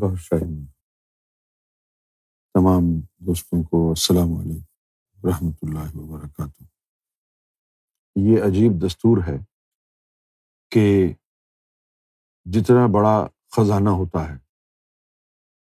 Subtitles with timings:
[0.00, 0.66] گور شاہی میں
[2.54, 4.64] تمام دوستوں کو السلام علیکم
[5.22, 6.62] ورحمۃ اللہ وبرکاتہ۔
[8.16, 9.38] یہ عجیب دستور ہے
[10.70, 11.12] کہ
[12.44, 14.36] جتنا بڑا خزانہ ہوتا ہے،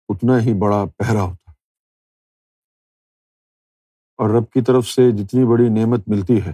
[0.10, 1.58] اتنا ہی بڑا پہرا ہوتا ہے۔
[4.18, 6.52] اور رب کی طرف سے جتنی بڑی نعمت ملتی ہے،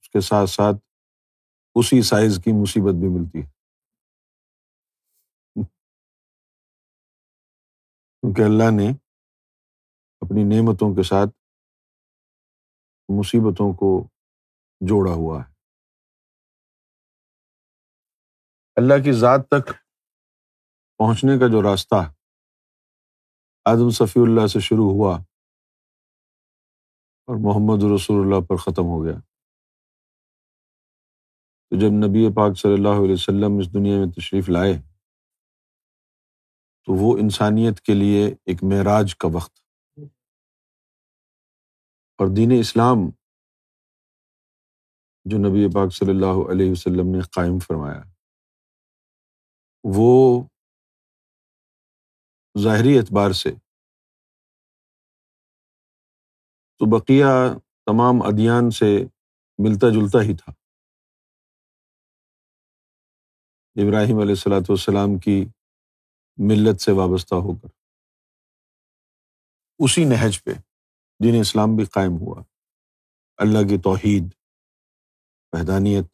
[0.00, 0.76] اس کے ساتھ ساتھ
[1.74, 3.59] اسی سائز کی مصیبت بھی ملتی ہے۔
[8.22, 8.90] کیونکہ اللہ نے
[10.20, 11.30] اپنی نعمتوں کے ساتھ
[13.08, 14.08] مصیبتوں کو
[14.80, 15.52] جوڑا ہوا ہے۔
[18.76, 19.72] اللہ کی ذات تک
[20.98, 22.12] پہنچنے کا جو راستہ
[23.64, 25.16] آدم صفی اللہ سے شروع ہوا
[27.28, 29.18] اور محمد رسول اللہ پر ختم ہو گیا۔
[31.70, 34.89] تو جب نبی پاک صلی اللہ علیہ وسلم اس دنیا میں تشریف لائے
[36.90, 39.60] تو وہ انسانیت کے لیے ایک معراج کا وقت۔
[42.18, 42.96] اور دین اسلام
[45.24, 48.02] جو نبی پاک صلی اللہ علیہ وسلم نے قائم فرمایا،
[49.84, 50.44] وہ
[52.62, 53.50] ظاہری اعتبار سے
[56.78, 59.04] تو بقیہ تمام ادیان سے
[59.58, 60.52] ملتا جلتا ہی تھا۔
[63.76, 65.44] ابراہیم علیہ السلاۃ والسلام کی
[66.48, 67.68] ملت سے وابستہ ہو کر۔
[69.78, 70.50] اسی نہج پہ
[71.24, 72.42] دین اسلام بھی قائم ہوا۔
[73.36, 74.34] اللہ کی توحید،
[75.52, 76.04] وحدانیت،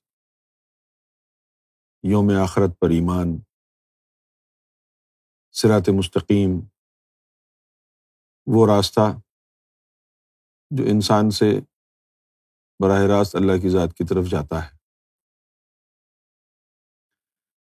[2.03, 3.41] یوم آخرت پر ایمان
[5.53, 6.51] سرات مستقیم،
[8.47, 9.01] وہ راستہ
[10.71, 11.47] جو انسان سے
[12.83, 14.77] براہ راست اللہ کی ذات کی طرف جاتا ہے۔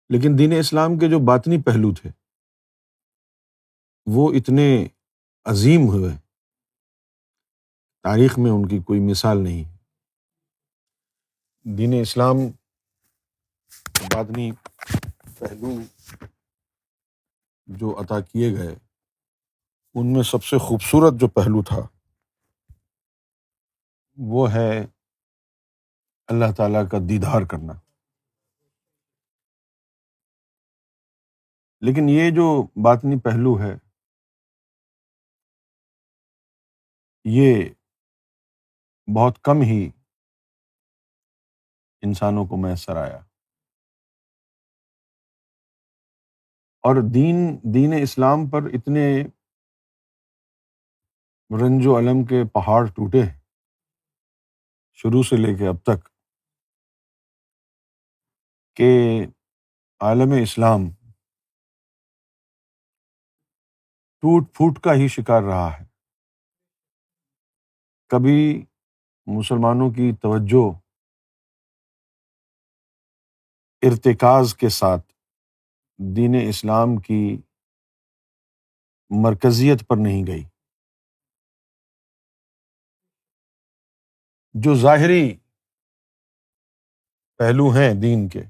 [0.08, 2.25] لیکن دین اسلام کے جو باطنی پہلو تھے
[4.06, 4.86] وہ اتنے
[5.44, 6.12] عظیم ہوئے۔
[8.02, 9.76] تاریخ میں ان کی کوئی مثال نہیں۔
[11.78, 12.36] دین اسلام
[14.14, 14.52] بادنی
[15.38, 15.82] پہلو
[17.66, 18.76] جو عطا کیے گئے،
[19.94, 21.88] ان میں سب سے خوبصورت جو پہلو تھا،
[24.16, 24.86] وہ ہے
[26.26, 27.72] اللہ تعالیٰ کا دیدار کرنا۔
[31.80, 33.85] لیکن یہ جو باطنی پہلو ہے
[37.28, 37.68] یہ
[39.16, 39.90] بہت کم ہی
[42.02, 43.18] انسانوں کو میسر آیا۔
[46.82, 49.24] اور دین دین اسلام پر اتنے
[51.50, 53.22] رنج و علم کے پہاڑ ٹوٹے
[54.92, 56.08] شروع سے لے کے اب تک
[58.76, 58.90] کہ
[60.00, 60.80] عالم اسلام
[64.20, 65.85] ٹوٹ پھوٹ کا ہی شکار رہا ہے۔
[68.06, 68.64] کبھی
[69.26, 70.78] مسلمانوں کی توجہ
[73.82, 75.12] ارتکاز کے ساتھ
[76.16, 77.42] دین اسلام کی
[79.10, 80.44] مرکزیت پر نہیں گئی۔
[84.54, 85.38] جو ظاہری
[87.38, 88.42] پہلو ہیں دین کے،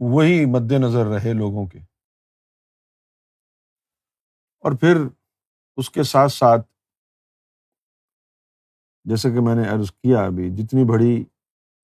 [0.00, 1.78] وہی مد نظر رہے لوگوں کے۔
[4.60, 5.23] اور پھر
[5.76, 6.66] اس کے ساتھ ساتھ
[9.04, 11.24] جیسے کہ میں نے عرض کیا ابھی، جتنی بڑی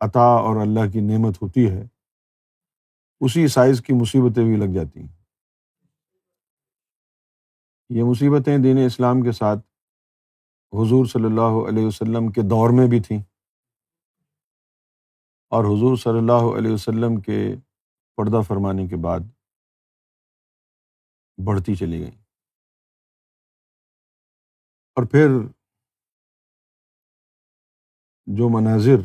[0.00, 1.82] عطا اور اللہ کی نعمت ہوتی ہے،
[3.20, 5.20] اسی سائز کی مصیبتیں بھی لگ جاتی ہیں۔
[7.88, 9.58] یہ مصیبتیں دین اسلام کے ساتھ
[10.72, 13.18] حضور صلی اللہ علیہ وسلم کے دور میں بھی تھیں۔
[15.48, 17.54] اور حضور صلی اللہ علیہ وسلم کے
[18.16, 19.20] پردہ فرمانے کے بعد
[21.46, 22.19] بڑھتی چلی گئیں۔
[24.96, 25.28] اور پھر
[28.26, 29.00] جو مناظر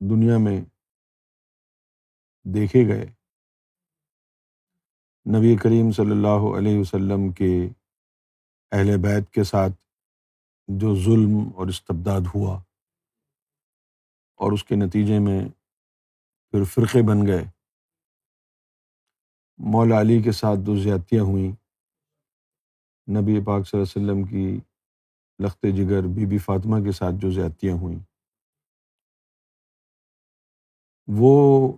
[0.00, 0.60] دنیا میں
[2.44, 3.06] دیکھے گئے،
[5.26, 7.68] نبی کریم صلی اللہ علیہ وسلم کے
[8.72, 9.72] اہل بیت کے ساتھ
[10.68, 12.62] جو ظلم اور استبداد ہوا
[14.36, 15.48] اور اس کے نتیجے میں
[16.50, 17.44] پھر فرقے بن گئے۔
[19.58, 21.63] مولا علی کے ساتھ جو زیادتیاں ہوئیں
[23.08, 24.60] نبی پاک صلی اللہ علیہ وسلم کی
[25.46, 27.98] لخت جگر بی بی فاطمہ کے ساتھ جو زیادتیاں ہوئیں۔
[31.06, 31.72] وہ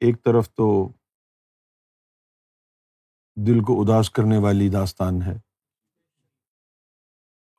[0.00, 0.88] ایک طرف تو
[3.36, 5.36] دل کو اداس کرنے والی داستان ہے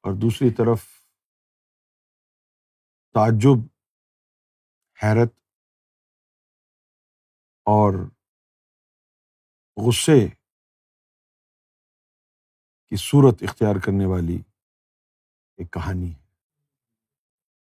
[0.04, 0.86] اور دوسری طرف
[3.14, 3.58] تعجب،
[5.04, 5.34] حیرت
[7.66, 7.94] اور
[9.78, 10.45] غصے
[12.90, 14.42] کی صورت اختیار کرنے والی
[15.58, 16.26] ایک کہانی ہے۔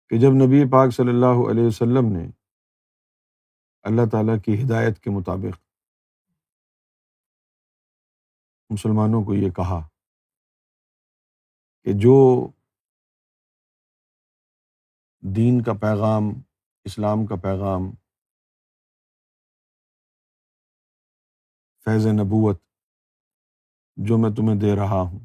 [0.08, 2.30] کہ جب نبی پاک صلی اللہ علیہ وسلم نے
[3.82, 5.70] اللہ تعالیٰ کی ہدایت کے مطابق
[8.70, 9.88] مسلمانوں کو یہ کہا
[11.84, 12.48] کہ جو
[15.36, 16.22] دین کا پیغام،
[16.84, 17.90] اسلام کا پیغام،
[21.84, 22.69] فیض نبوت
[24.06, 25.20] جو میں تمہیں دے رہا ہوں۔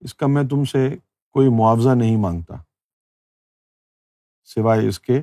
[0.00, 0.96] اس کا میں تم سے
[1.30, 2.54] کوئی معاوضہ نہیں مانگتا۔
[4.44, 5.22] سوائے اس کے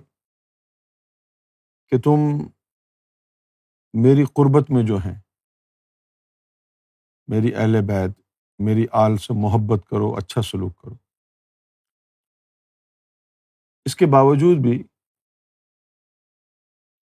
[1.88, 2.19] کہ تم
[3.94, 5.21] میری قربت میں جو ہیں،
[7.27, 8.19] میری اہل بیت،
[8.59, 10.95] میری آل سے محبت کرو اچھا سلوک کرو۔
[13.85, 14.83] اس کے باوجود بھی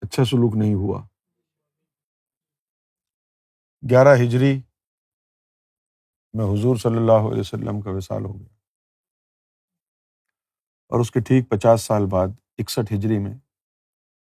[0.02, 1.08] اچھا سلوک نہیں ہوا۔
[3.90, 4.62] گیارہ ہجری
[6.36, 8.54] میں حضور صلی اللہ علیہ وسلم کا وصال ہو گیا۔
[10.90, 12.28] اور اس کے ٹھیک پچاس سال بعد
[12.58, 13.38] اکسٹھ ہجری میں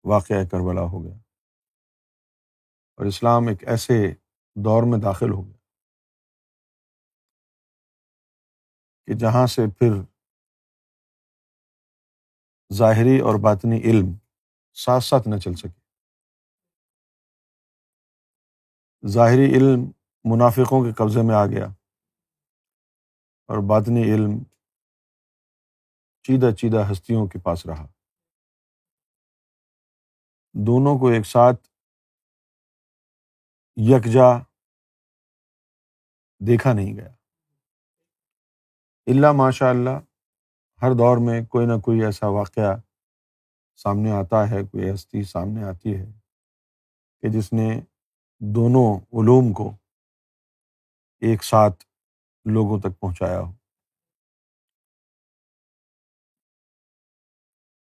[0.03, 1.13] واقعہ کربلا ہو گیا۔
[2.97, 3.93] اور اسلام ایک ایسے
[4.55, 5.57] دور میں داخل ہو گیا
[9.05, 10.01] کہ جہاں سے پھر
[12.73, 14.05] ظاہری اور باطنی علم
[14.73, 15.81] ساتھ ساتھ نہ چل سکے۔
[19.07, 19.91] ظاہری علم
[20.23, 21.82] منافقوں کے قبضے میں آ گیا۔
[23.47, 24.43] اور باطنی علم
[26.23, 27.87] چیدہ چیدہ ہستیوں کے پاس رہا۔
[30.53, 31.67] دونوں کو ایک ساتھ
[33.75, 34.37] یکجا
[36.39, 37.09] دیکھا نہیں گیا۔
[39.07, 39.99] اللہ ماشاء اللہ
[40.81, 42.75] ہر دور میں کوئی نہ کوئی ایسا واقعہ
[43.75, 46.05] سامنے آتا ہے، کوئی ہستی سامنے آتی ہے
[47.21, 47.81] کہ جس نے
[48.39, 49.71] دونوں علوم کو
[51.19, 51.83] ایک ساتھ
[52.45, 53.51] لوگوں تک پہنچایا ہو۔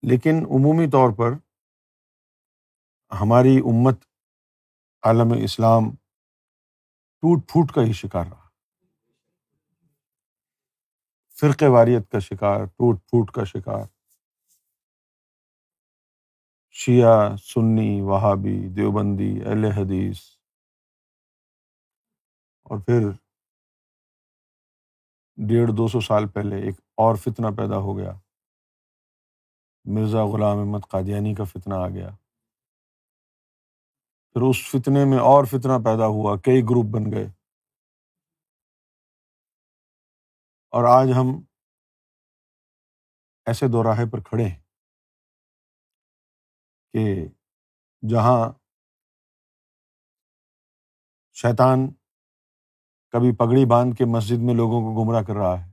[0.02, 1.30] لیکن عمومی طور پر
[3.20, 4.04] ہماری امت
[5.02, 5.82] عالم اسلام
[7.20, 8.48] ٹوٹ پھوٹ کا ہی شکار رہا۔
[11.40, 13.84] فرقے واریت کا شکار، ٹوٹ پھوٹ کا شکار۔
[16.70, 20.20] شیعہ، سنی، وہابی، دیوبندی، اہل حدیث۔
[22.62, 23.21] اور پھر
[25.36, 28.12] ڈیڑھ دو سو سال پہلے ایک اور فتنہ پیدا ہو گیا۔
[29.84, 32.10] مرزا غلام احمد قادیانی کا فتنہ آ گیا۔
[34.32, 37.26] پھر اس فتنے میں اور فتنہ پیدا ہوا، کئی گروپ بن گئے۔
[40.72, 41.42] اور آج ہم
[43.46, 44.62] ایسے دوراہے پر کھڑے ہیں
[46.94, 47.28] کہ
[48.08, 48.52] جہاں
[51.34, 51.78] شیطان
[53.12, 55.72] کبھی پگڑی باندھ کے مسجد میں لوگوں کو گمراہ کر رہا ہے۔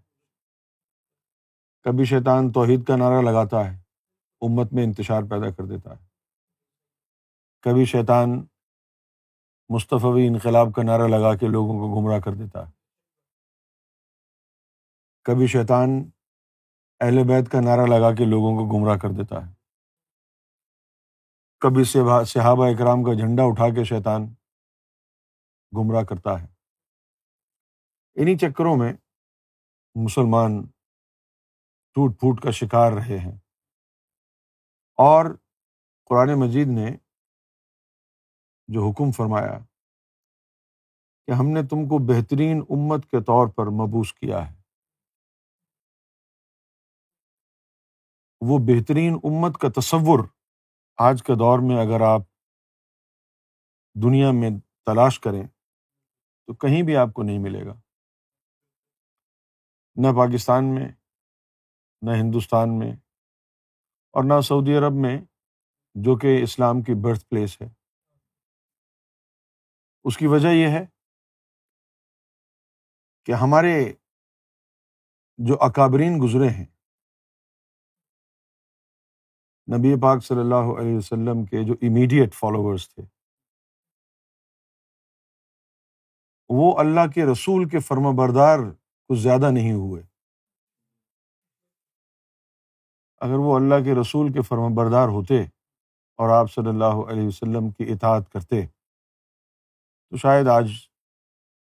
[1.83, 3.77] کبھی شیطان توحید کا نعرہ لگاتا ہے،
[4.41, 6.05] امت میں انتشار پیدا کر دیتا ہے۔
[7.61, 8.45] کبھی شیطان
[9.69, 12.71] مصطفی انقلاب کا نعرہ لگا کے لوگوں کو گمراہ کر دیتا ہے۔
[15.23, 15.89] کبھی شیطان
[16.99, 19.53] اہل بیت کا نعرہ لگا کے لوگوں کو گمراہ کر دیتا ہے۔
[21.59, 21.83] کبھی
[22.25, 24.21] صحابہ اکرام کا جھنڈا اٹھا کے شیطان
[25.77, 26.58] گمراہ کرتا ہے۔
[28.21, 28.93] انہیں چکروں میں
[29.95, 30.65] مسلمان
[31.93, 33.37] ٹوٹ پھوٹ کا شکار رہے ہیں۔
[34.97, 35.25] اور
[36.05, 36.97] قرآن مجید نے
[38.67, 39.59] جو حکم فرمایا
[41.27, 44.61] کہ ہم نے تم کو بہترین امت کے طور پر مبوس کیا ہے،
[48.41, 50.19] وہ بہترین امت کا تصور
[50.97, 52.21] آج کے دور میں اگر آپ
[54.03, 54.49] دنیا میں
[54.85, 55.47] تلاش کریں
[56.45, 57.88] تو کہیں بھی آپ کو نہیں ملے گا۔
[59.95, 60.87] نہ پاکستان میں،
[62.01, 62.91] نہ ہندوستان میں
[64.11, 65.21] اور نہ سعودی عرب میں،
[65.95, 67.67] جو کہ اسلام کی برتھ پلیس ہے۔
[70.03, 70.85] اس کی وجہ یہ ہے
[73.25, 73.93] کہ ہمارے
[75.37, 76.65] جو اکابرین گزرے ہیں،
[79.67, 83.03] نبی پاک صلی اللہ علیہ وسلم کے جو امیڈیٹ فالوورس تھے،
[86.49, 88.59] وہ اللہ کے رسول کے فرما بردار
[89.09, 90.03] کچھ زیادہ نہیں ہوئے۔
[93.21, 95.43] اگر وہ اللہ کے رسول کے فرما بردار ہوتے
[96.15, 98.67] اور آپ صلی اللہ علیہ وسلم کی اطاعت کرتے،
[100.09, 100.71] تو شاید آج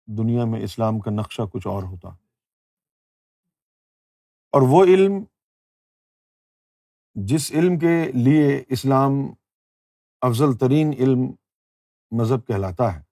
[0.06, 2.08] دنیا میں اسلام کا نقشہ کچھ اور ہوتا۔
[4.52, 5.24] اور وہ علم،
[7.14, 9.12] جس علم کے لیے اسلام
[10.20, 11.32] افضل ترین علم
[12.10, 13.02] مذہب کہلاتا ہے،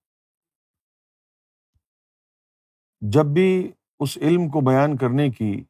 [3.01, 5.65] جب بھی اس علم کو بیان کرنے کی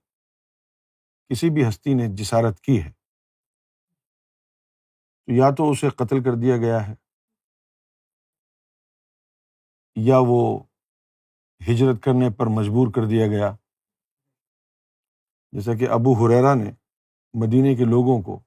[1.31, 2.93] کسی بھی ہستی نے جسارت کی ہے۔
[5.29, 6.95] تو یا تو اسے قتل کر دیا گیا ہے،
[9.97, 10.65] یا وہ
[11.61, 13.57] ہجرت کرنے پر مجبور کر دیا گیا۔
[15.53, 16.71] جیسا کہ ابو حریرا نے
[17.35, 18.41] مدینے کے لوگوں کو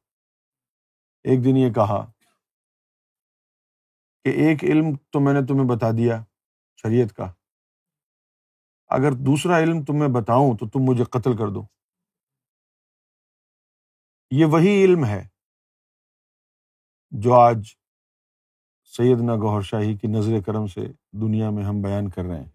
[1.24, 2.12] ایک دن یہ کہا
[4.26, 6.24] کہ ایک علم تو میں نے تمہیں بتا دیا،
[6.84, 7.34] شریعت کا۔
[8.90, 11.64] اگر دوسرا علم تمہیں بتاؤں تو تم مجھے قتل کر دو۔
[14.32, 15.28] یہ وہی علم ہے
[17.12, 17.76] جو آج
[18.84, 20.82] سیدنا گوہر شاہی کی نظر کرم سے
[21.12, 22.52] دنیا میں ہم بیان کر رہے ہیں۔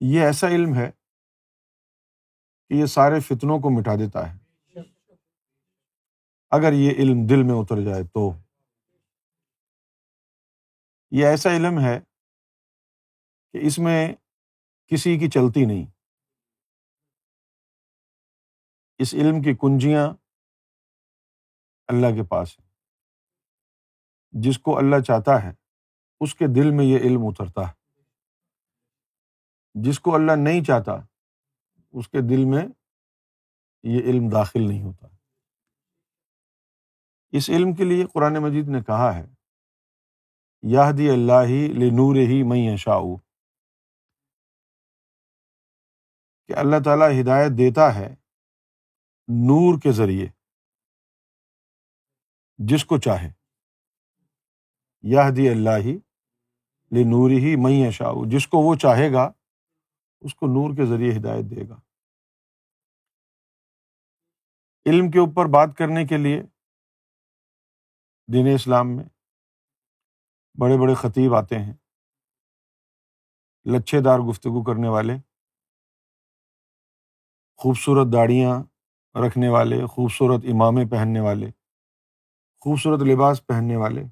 [0.00, 0.90] یہ ایسا علم ہے
[2.68, 4.38] کہ یہ سارے فتنوں کو مٹا دیتا ہے۔
[6.50, 8.32] اگر یہ علم دل میں اتر جائے تو۔
[11.10, 12.00] یہ ایسا علم ہے
[13.52, 14.14] کہ اس میں
[14.86, 15.86] کسی کی چلتی نہیں۔
[18.98, 20.08] اس علم کی کنجیاں
[21.88, 22.68] اللہ کے پاس ہیں۔
[24.30, 25.52] جس کو اللہ چاہتا ہے،
[26.20, 28.00] اس کے دل میں یہ علم اترتا ہے۔
[29.74, 30.92] جس کو اللہ نہیں چاہتا،
[31.92, 32.66] اس کے دل میں
[33.82, 35.06] یہ علم داخل نہیں ہوتا۔
[37.32, 39.26] اس علم کے لیے قرآن مجید نے کہا ہے
[40.62, 43.27] یادی اللہ لنور ہی میں شاء
[46.48, 48.14] کہ اللہ تعالیٰ ہدایت دیتا ہے
[49.28, 50.26] نور کے ذریعے،
[52.58, 53.32] جس کو چاہے۔
[55.02, 55.98] یادی اللہ ہی
[56.92, 59.32] نور ہی میں شاء جس کو وہ چاہے گا،
[60.20, 61.80] اس کو نور کے ذریعے ہدایت دے گا۔
[64.86, 66.42] علم کے اوپر بات کرنے کے لیے
[68.32, 69.04] دین اسلام میں
[70.60, 71.74] بڑے بڑے خطیب آتے ہیں،
[73.66, 75.27] لچھے دار گفتگو کرنے والے۔
[77.58, 78.62] خوبصورت داڑیاں
[79.26, 81.46] رکھنے والے، خوبصورت امامے پہننے والے،
[82.60, 84.02] خوبصورت لباس پہننے والے۔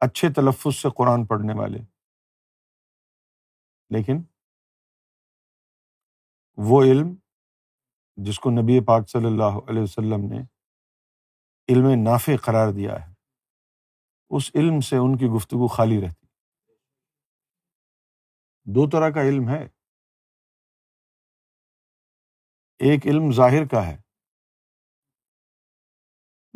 [0.00, 1.78] اچھے تلفظ سے قرآن پڑھنے والے۔
[3.90, 4.22] لیکن
[6.56, 7.14] وہ علم
[8.16, 10.38] جس کو نبی پاک صلی اللہ علیہ وسلم نے
[11.68, 13.14] علم نافع قرار دیا ہے،
[14.30, 16.26] اس علم سے ان کی گفتگو خالی رہتی۔
[18.64, 19.77] دو طرح کا علم ہے۔
[22.78, 23.96] ایک علم ظاہر کا ہے۔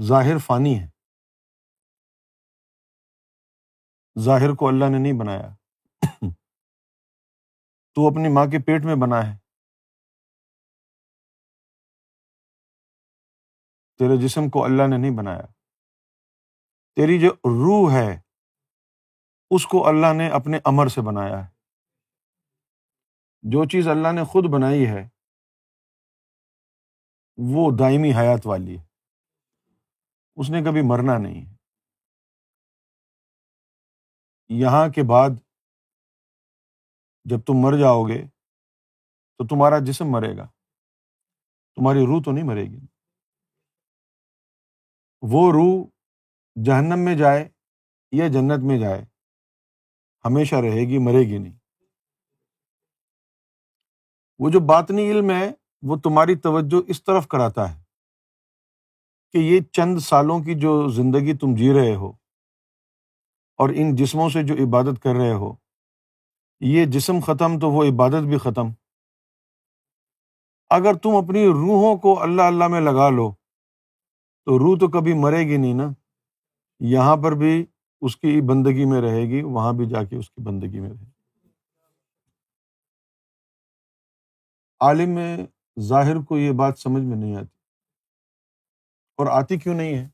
[0.03, 0.87] ظاہر فانی ہے۔
[4.21, 5.57] ظاہر کو اللہ نے نہیں بنایا۔
[7.95, 9.39] تو اپنی ماں کے پیٹ میں بنا ہے۔
[13.99, 15.47] تیرے جسم کو اللہ نے نہیں بنایا۔
[16.97, 18.21] تیری جو روح ہے،
[19.51, 21.51] اس کو اللہ نے اپنے امر سے بنایا ہے۔
[23.43, 25.22] جو چیز اللہ نے خود بنائی ہے
[27.37, 28.85] وہ دائمی حیات والی ہے۔
[30.37, 31.57] اس نے کبھی مرنا نہیں۔ ہے
[34.49, 35.31] یہاں کے بعد
[37.25, 38.29] جب تم مر جاؤ گے
[39.39, 40.47] تو تمہارا جسم مرے گا۔
[41.75, 42.87] تمہاری روح تو نہیں مرے گی۔
[45.23, 45.89] وہ روح
[46.65, 47.49] جہنم میں جائے
[48.13, 49.03] یا جنت میں جائے،
[50.25, 51.59] ہمیشہ رہے گی، مرے گی نہیں۔
[54.39, 57.83] وہ جو باطنی علم ہے وہ تمہاری توجہ اس طرف کراتا ہے
[59.33, 62.13] کہ یہ چند سالوں کی جو زندگی تم جی رہے ہو
[63.57, 65.55] اور ان جسموں سے جو عبادت کر رہے ہو،
[66.61, 68.69] یہ جسم ختم تو وہ عبادت بھی ختم۔
[70.71, 73.33] اگر تم اپنی روحوں کو اللہ اللہ میں لگا لو،
[74.45, 75.89] تو روح تو کبھی مرے گی نہیں نا۔
[76.81, 77.67] یہاں پر بھی
[78.01, 80.99] اس کی بندگی میں رہے گی، وہاں بھی جا کے اس کی بندگی میں رہے
[80.99, 81.49] گی۔
[84.81, 85.19] عالم
[85.81, 87.57] ظاہر کو یہ بات سمجھ میں نہیں آتی۔
[89.17, 90.09] اور آتی کیوں نہیں ہے؟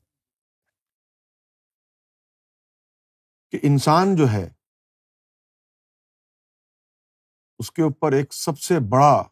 [3.50, 4.50] کہ انسان جو ہے،
[7.58, 9.28] اس کے اوپر ایک سب سے بڑا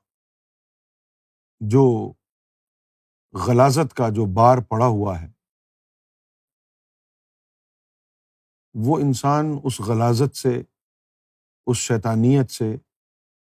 [1.61, 2.13] جو
[3.47, 5.29] غلازت کا جو بار پڑا ہوا ہے،
[8.75, 10.63] وہ انسان اس غلازت سے،
[11.67, 12.77] اس شیطانیت سے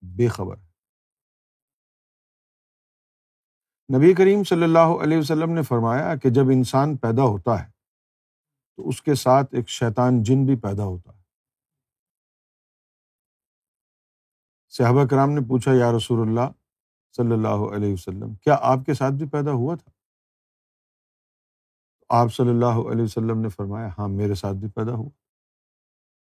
[0.01, 0.66] بے خبر ہے۔
[3.96, 7.72] نبی کریم صلی اللہ علیہ وسلم نے فرمایا کہ جب انسان پیدا ہوتا ہے،
[8.77, 11.22] تو اس کے ساتھ ایک شیطان جن بھی پیدا ہوتا ہے۔
[14.70, 16.51] صحابہ کرام نے پوچھا، یا رسول اللہ
[17.17, 19.91] صلی اللہ علیہ وسلم، کیا آپ کے ساتھ بھی پیدا ہوا تھا؟
[22.10, 25.10] آپ صلی اللہ علیہ وسلم نے فرمایا ہاں میرے ساتھ بھی پیدا ہوا۔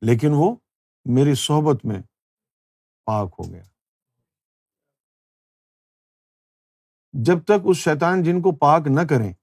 [0.01, 0.55] لیکن وہ
[1.05, 2.01] میری صحبت میں
[3.05, 3.63] پاک ہو گیا۔
[7.15, 9.33] جب تک اس شیطان جن کو پاک نہ کریں،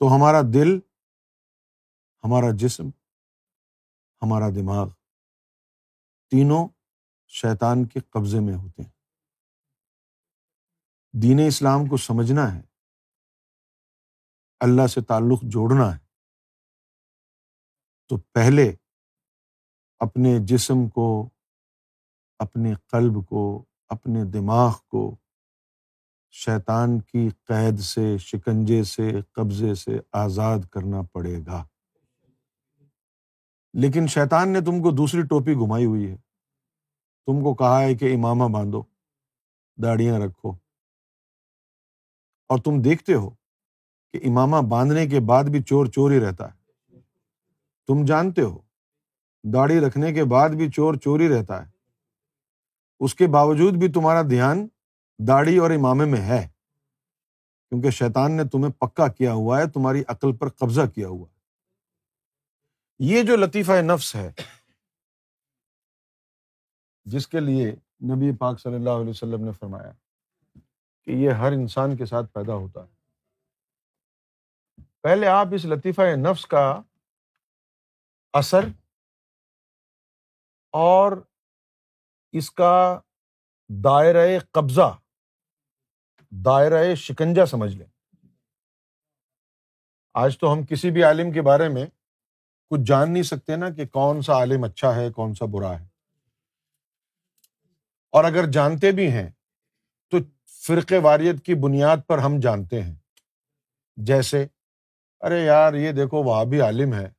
[0.00, 0.70] تو ہمارا دل،
[2.24, 2.88] ہمارا جسم،
[4.22, 4.88] ہمارا دماغ
[6.32, 6.68] تینوں
[7.30, 8.90] شیطان کے قبضے میں ہوتے ہیں۔
[11.14, 12.62] دین اسلام کو سمجھنا ہے،
[14.60, 16.04] اللہ سے تعلق جوڑنا ہے،
[18.10, 18.66] تو پہلے
[20.00, 21.08] اپنے جسم کو،
[22.38, 23.42] اپنے قلب کو
[23.88, 25.16] اپنے دماغ کو
[26.30, 31.64] شیطان کی قید سے، شکنجے سے، قبضے سے آزاد کرنا پڑے گا۔
[33.72, 36.16] لیکن شیطان نے تم کو دوسری ٹوپی گھمائی ہوئی ہے۔
[37.26, 38.82] تم کو کہا ہے کہ امامہ باندھو
[39.82, 40.52] داڑیاں رکھو۔
[42.48, 43.30] اور تم دیکھتے ہو
[44.12, 46.56] کہ امامہ باندھنے کے بعد بھی چور چور ہی رہتا ہے۔
[47.86, 48.58] تم جانتے ہو،
[49.52, 51.75] داڑھی رکھنے کے بعد بھی چور چور ہی رہتا ہے۔
[53.00, 54.68] اس کے باوجود بھی تمہارا دھیان
[55.28, 56.48] داڑھی اور امامے میں ہے۔
[57.68, 61.36] کیونکہ شیطان نے تمہیں پکا کیا ہوا ہے، تمہاری عقل پر قبضہ کیا ہوا ہے۔
[62.98, 64.32] یہ جو لطیفہ نفس ہے،
[67.04, 67.70] جس کے لیے
[68.02, 69.92] نبی پاک صلی اللہ علیہ وسلم نے فرمایا
[71.04, 72.96] کہ یہ ہر انسان کے ساتھ پیدا ہوتا ہے۔
[75.00, 76.82] پہلے آپ اس لطیفہ نفس کا
[78.32, 78.64] اثر
[80.70, 81.12] اور
[82.32, 83.00] اس کا
[83.68, 84.98] دائرۂ قبضہ
[86.30, 87.86] دائرۂ شکنجا سمجھ لیں۔
[90.14, 91.86] آج تو ہم کسی بھی عالم کے بارے میں
[92.70, 95.86] کچھ جان نہیں سکتے نا کہ کون سا عالم اچھا ہے، کون سا برا ہے۔
[98.12, 99.30] اور اگر جانتے بھی ہیں،
[100.10, 100.16] تو
[100.66, 102.94] فرقے واریت کی بنیاد پر ہم جانتے ہیں۔
[103.96, 104.46] جیسے،
[105.20, 107.10] ارے یار، یہ دیکھو وہ بھی عالم ہے۔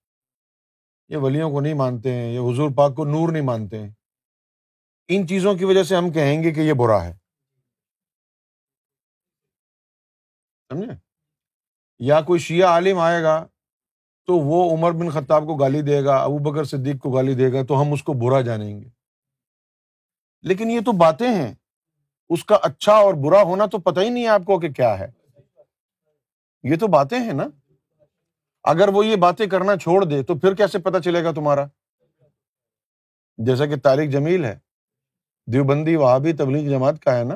[1.10, 3.97] یہ ولیوں کو نہیں مانتے ہیں، یہ حضور پاک کو نور نہیں مانتے ہیں۔
[5.08, 7.14] ان چیزوں کی وجہ سے ہم کہیں گے کہ یہ برا ہے۔
[10.70, 10.92] سمجھے؟
[12.00, 13.48] یا کوئی شیعہ عالم آئے گا
[14.26, 17.54] تو وہ عمر بن خطاب کو گالی دے گا، ابو بکر صدیق کو گالی دے
[17.54, 18.90] گا، تو ہم اس کو برا جانیں گے۔
[20.42, 21.54] لیکن یہ تو باتیں ہیں۔
[22.30, 25.00] اس کا اچھا اور برا ہونا تو پتہ ہی نہیں ہے آپ کو کہ کیا
[25.00, 25.12] ہے۔
[26.64, 27.44] یہ تو باتیں ہیں نا۔
[28.64, 31.66] اگر وہ یہ باتیں کرنا چھوڑ دے تو پھر کیسے پتا چلے گا تمہارا؟
[33.38, 34.67] جیسا کہ تاریخ جمیل ہے۔
[35.48, 37.36] دیوبندی وہاں بھی تبلیغ جماعت کا ہے نا؟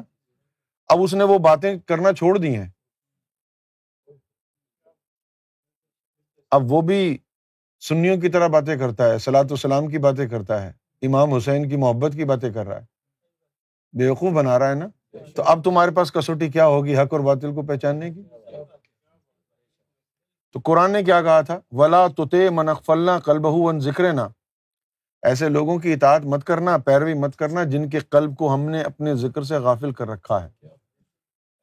[0.88, 2.70] اب اس نے وہ باتیں کرنا چھوڑ دی ہیں۔
[6.52, 7.18] اب وہ بھی
[7.80, 11.76] سنیوں کی طرح باتیں کرتا ہے سلاۃ السلام کی باتیں کرتا ہے، امام حسین کی
[11.76, 12.86] محبت کی باتیں کر رہا ہے۔
[13.94, 14.88] بےوقوف بنا رہا ہے نا؟
[15.36, 18.24] تو اب تمہارے پاس کسوٹی کیا ہوگی، حق اور باطل کو پہچاننے کی؟
[20.54, 24.28] تو قرآن نے کیا کہا تھا؟ ولا تو منقفلنا کلبہ ذکر نا
[25.22, 28.82] ایسے لوگوں کی اطاعت مت کرنا، پیروی مت کرنا جن کے قلب کو ہم نے
[28.82, 30.68] اپنے ذکر سے غافل کر رکھا ہے۔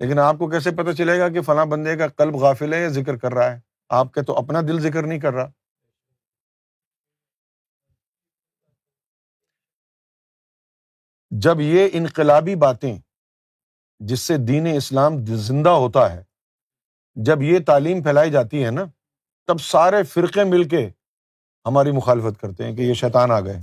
[0.00, 2.88] لیکن آپ کو کیسے پتا چلے گا کہ فلاں بندے کا قلب غافل ہے یا
[2.88, 5.50] ذکر کر رہا ہے؟ آپ کے تو اپنا دل ذکر نہیں کر رہا۔
[11.30, 12.98] جب یہ انقلابی باتیں
[13.98, 16.24] جس سے دین اسلام زندہ ہوتا ہے،
[17.14, 18.84] جب یہ تعلیم پھیلائی جاتی ہے نا،
[19.46, 20.90] تب سارے فرقے مل کے
[21.68, 23.60] ہماری مخالفت کرتے ہیں کہ یہ شیطان آ گئے۔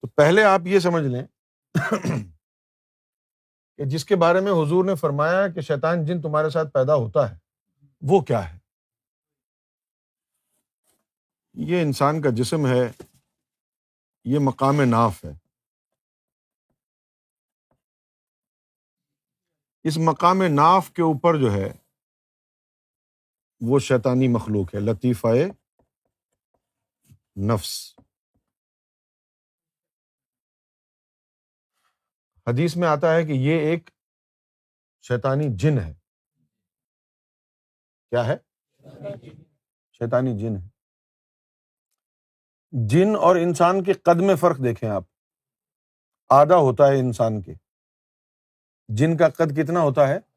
[0.00, 1.26] تو پہلے آپ یہ سمجھ لیں
[3.76, 7.30] کہ جس کے بارے میں حضور نے فرمایا کہ شیطان جن تمہارے ساتھ پیدا ہوتا
[7.30, 7.36] ہے،
[8.00, 8.58] وہ کیا ہے؟
[11.54, 13.04] یہ انسان کا جسم ہے،
[14.24, 15.32] یہ مقام ناف ہے۔
[19.84, 21.83] اس مقام ناف کے اوپر جو ہے
[23.60, 25.26] وہ شیطانی مخلوق ہے، لطیفہ
[27.48, 27.94] نفس۔
[32.46, 33.90] حدیث میں آتا ہے کہ یہ ایک
[35.02, 35.94] شیطانی جن ہے۔
[38.10, 38.36] کیا ہے؟
[39.92, 40.68] شیطانی جن ہے۔
[42.88, 45.04] جن اور انسان کے قد میں فرق دیکھیں آپ۔
[46.28, 47.54] آدھا ہوتا ہے انسان کے۔
[48.88, 50.33] جن کا قد کتنا ہوتا ہے؟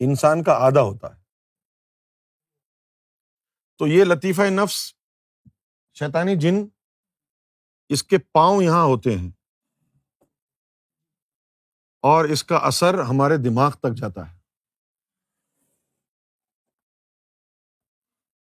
[0.00, 1.20] انسان کا آدھا ہوتا ہے۔
[3.78, 4.94] تو یہ لطیفہ نفس،
[5.94, 6.54] شیطانی جن
[7.88, 9.30] اس کے پاؤں یہاں ہوتے ہیں۔
[12.02, 14.38] اور اس کا اثر ہمارے دماغ تک جاتا ہے۔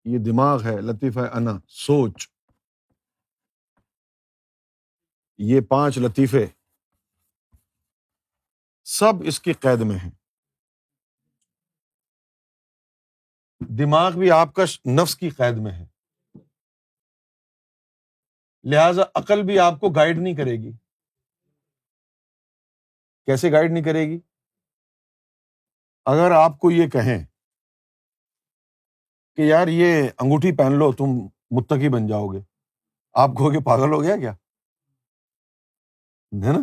[0.06, 2.30] یہ دماغ ہے، لطیفہ انا، سوچ۔
[5.38, 6.46] یہ پانچ لطیفے
[8.84, 10.17] سب اس کی قید میں ہیں۔
[13.60, 15.86] دماغ بھی آپ کا نفس کی قید میں ہے۔
[18.64, 20.72] لہذا عقل بھی آپ کو گائڈ نہیں کرے گی۔
[23.26, 24.20] کیسے گائڈ نہیں کرے گی؟
[26.06, 27.26] اگر آپ کو یہ کہیں
[29.36, 31.06] کہ یار یہ انگوٹھی پہن لو، تم
[31.52, 32.40] متقی بن جاؤ گے۔
[33.14, 34.32] آپ کہو گے پاگل ہو گیا کیا؟
[36.46, 36.60] ہے نا؟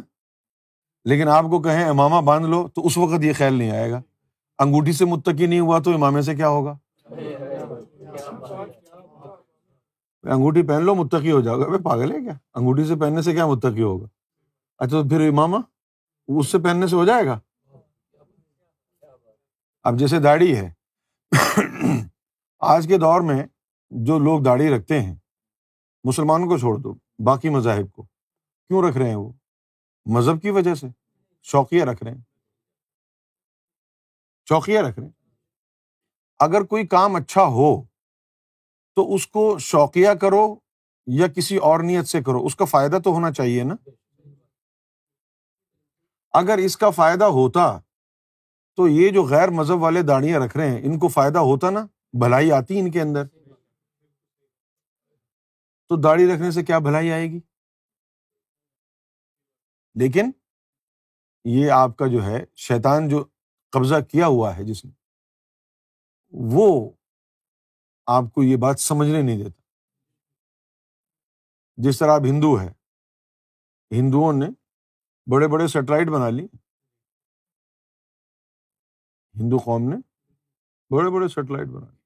[1.05, 4.03] لیکن آپ کو کہیں امامہ باندھ لو تو اس وقت یہ خیال نہیں آئے گا۔
[4.59, 6.79] انگوٹھی سے متقی نہیں ہوا تو امامے سے کیا ہوگا؟
[10.23, 13.47] انگوٹھی پہن لو، متقی ہو جاؤ گا۔ پاگل ہے کیا؟ انگوٹھی سے پہننے سے کیا
[13.47, 14.07] متقی ہوگا؟
[14.79, 15.57] اچھا تو پھر امامہ،
[16.29, 17.41] اس سے پہننے سے ہو جائے گا؟
[19.83, 20.73] اب جیسے داڑھی ہے،
[22.61, 23.47] آج کے دور میں
[23.91, 25.17] جو لوگ داڑھی رکھتے ہیں،
[26.05, 28.03] مسلمانوں کو چھوڑ دو، باقی مذاہب کو۔
[28.69, 29.33] کیوں رکھ رہے ہیں وہ؟
[30.07, 30.87] مذہب کی وجہ سے۔
[31.43, 32.23] شوقیہ رکھ رہے ہیں۔
[34.49, 35.24] شوقیہ رکھ رہے ہیں۔
[36.39, 37.83] اگر کوئی کام اچھا ہو،
[38.95, 40.55] تو اس کو شوقیہ کرو
[41.07, 43.75] یا کسی اور نیت سے کرو۔ اس کا فائدہ تو ہونا چاہیے نا۔
[46.33, 47.79] اگر اس کا فائدہ ہوتا،
[48.77, 51.87] تو یہ جو غیر مذہب والے داڑیاں رکھ رہے ہیں، ان کو فائدہ ہوتا نا؟
[52.13, 53.27] بھلائی آتی ان کے اندر۔
[55.89, 57.41] تو داڑھی رکھنے سے کیا بھلائی آئے گی؟
[59.95, 60.31] لیکن
[61.45, 63.25] یہ آپ کا جو ہے، شیطان جو
[63.71, 65.04] قبضہ کیا ہوا ہے جس نے
[66.39, 66.91] وہ
[68.07, 69.63] آپ کو یہ بات سمجھنے نہیں دیتا۔
[71.77, 72.69] جس طرح آپ ہندو ہے
[73.91, 74.47] ہندوؤں نے
[75.31, 76.45] بڑے بڑے سیٹلائٹ بنا لی۔
[79.35, 79.97] ہندو قوم نے
[80.91, 81.99] بڑے بڑے سیٹلائٹ بنا لی۔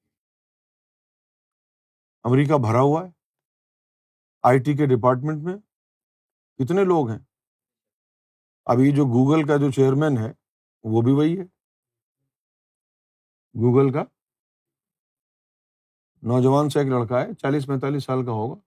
[2.23, 3.11] امریکہ بھرا ہوا ہے۔
[4.43, 5.57] آئی ٹی کے ڈپارٹمنٹ میں
[6.57, 7.19] کتنے لوگ ہیں؟
[8.65, 10.31] ابھی جو گوگل کا جو چیئرمین ہے،
[10.83, 11.43] وہ بھی وہی ہے۔
[13.53, 14.18] گوگل کا
[16.23, 18.59] نوجوان سے ایک لڑکا ہے، چالیس پینتالیس سال کا ہوگا۔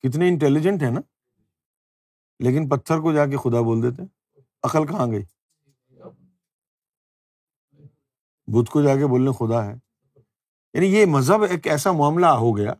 [0.00, 1.00] کتنے انٹیلیجنٹ ہے نا۔
[2.38, 4.02] لیکن پتھر کو جا کے خدا بول دیتے
[4.62, 5.24] عقل کہاں گئی؟
[8.46, 9.74] بدھ کو جا کے بولنے خدا ہے۔
[10.74, 12.74] یعنی یہ مذہب ایک ایسا معاملہ ہو گیا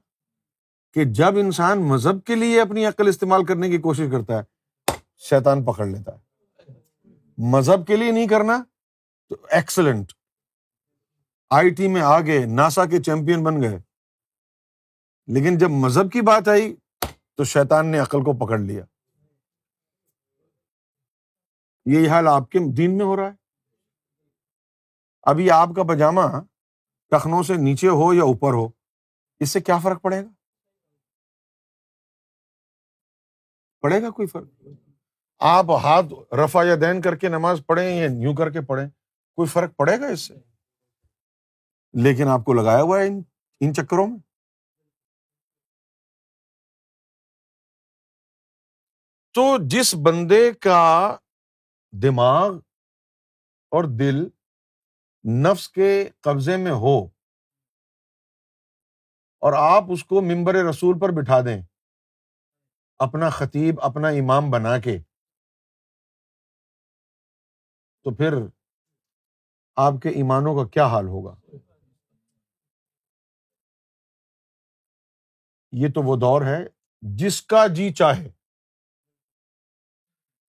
[0.93, 4.43] کہ جب انسان مذہب کے لیے اپنی عقل استعمال کرنے کی کوشش کرتا ہے،
[5.17, 6.25] شیطان پکڑ لیتا ہے۔
[7.39, 8.65] مذہب کے لیے نہیں کرنا
[9.29, 10.13] تو ایکسلنٹ
[11.51, 13.79] آئی ٹی میں آگے ناسا کے چیمپئن بن گئے۔
[15.27, 16.77] لیکن جب مذہب کی بات آئی
[17.35, 18.85] تو شیطان نے عقل کو پکڑ لیا۔
[21.87, 23.35] یہی حال آپ کے دین میں ہو رہا ہے۔
[25.23, 26.21] ابھی آپ کا پاجامہ
[27.11, 28.69] ٹخنوں سے نیچے ہو یا اوپر ہو،
[29.41, 30.29] اس سے کیا فرق پڑے گا؟
[33.81, 34.49] پڑے گا کوئی فرق؟
[35.39, 38.89] آپ ہاتھ رفا یا دین کر کے نماز پڑھیں یا یوں کر کے پڑھیں،
[39.35, 40.54] کوئی فرق پڑے گا اس سے؟
[41.95, 43.07] لیکن آپ کو لگایا ہوا ہے
[43.61, 44.19] ان چکروں میں؟
[49.35, 51.17] تو جس بندے کا
[51.93, 52.57] دماغ
[53.73, 54.25] اور دل
[55.25, 57.07] نفس کے قبضے میں ہو
[59.43, 61.63] اور آپ اس کو ممبر رسول پر بٹھا دیں،
[62.99, 64.99] اپنا خطیب، اپنا امام بنا کے،
[68.03, 68.35] تو پھر
[69.77, 71.35] آپ کے ایمانوں کا کیا حال ہوگا؟
[75.75, 76.65] یہ تو وہ دور ہے
[77.03, 78.29] جس کا جی چاہے۔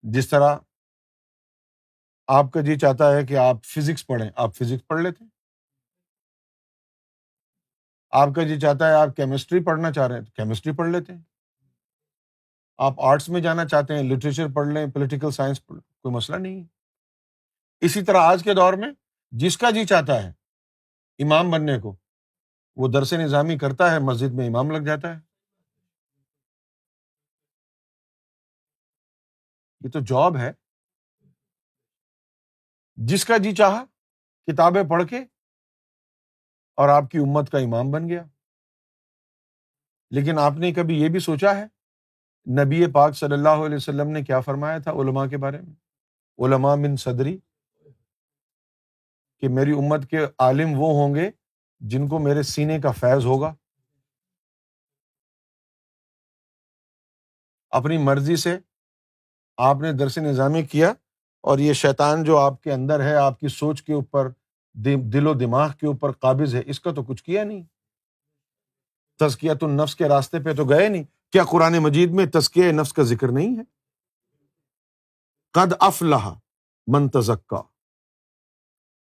[0.02, 0.56] جس طرح
[2.28, 5.24] آپ کا جی چاہتا ہے کہ آپ فزکس پڑھیں، آپ فزکس پڑھ لیتے
[8.10, 11.22] آپ کا جی چاہتا ہے آپ کیمسٹری پڑھنا چاہ رہے ہیں، کیمسٹری پڑھ لیتے ہیں۔
[12.78, 16.36] آپ آرٹس میں جانا چاہتے ہیں، لٹریچر پڑھ لیں، پولیٹیکل سائنس پڑھ لیں، کوئی مسئلہ
[16.36, 16.66] نہیں ہے۔
[17.80, 18.88] اسی طرح آج کے دور میں
[19.30, 20.32] جس کا جی چاہتا ہے،
[21.18, 21.96] امام بننے کو
[22.76, 25.20] وہ درس نظامی کرتا ہے، مسجد میں امام لگ جاتا ہے۔
[29.80, 30.52] یہ تو جاب ہے۔
[32.96, 33.84] جس کا جی چاہا،
[34.46, 35.18] کتابیں پڑھ کے
[36.74, 38.24] اور آپ کی امت کا امام بن گیا۔
[40.10, 41.64] لیکن آپ نے کبھی یہ بھی سوچا ہے،
[42.64, 45.74] نبی پاک صلی اللہ علیہ وسلم نے کیا فرمایا تھا علماء کے بارے میں؟
[46.38, 47.38] علماء من صدری،
[49.40, 51.30] کہ میری امت کے عالم وہ ہوں گے
[51.80, 53.54] جن کو میرے سینے کا فیض ہوگا،
[57.70, 58.58] اپنی مرضی سے
[59.56, 60.92] آپ نے درس نظامی کیا
[61.40, 64.28] اور یہ شیطان جو آپ کے اندر ہے، آپ کی سوچ کے اوپر
[65.12, 67.62] دل و دماغ کے اوپر قابض ہے، اس کا تو کچھ کیا نہیں۔
[69.18, 73.02] تزکیت النفس کے راستے پہ تو گئے نہیں۔ کیا قرآن مجید میں تزکیہ نفس کا
[73.02, 73.62] ذکر نہیں ہے؟
[75.52, 76.34] قد افلاح
[76.86, 77.62] منتظکا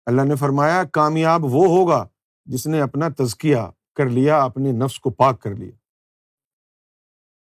[0.06, 2.08] اللہ نے فرمایا، کامیاب وہ ہوگا
[2.50, 3.58] جس نے اپنا تزکیہ
[3.96, 5.72] کر لیا، اپنے نفس کو پاک کر لیا۔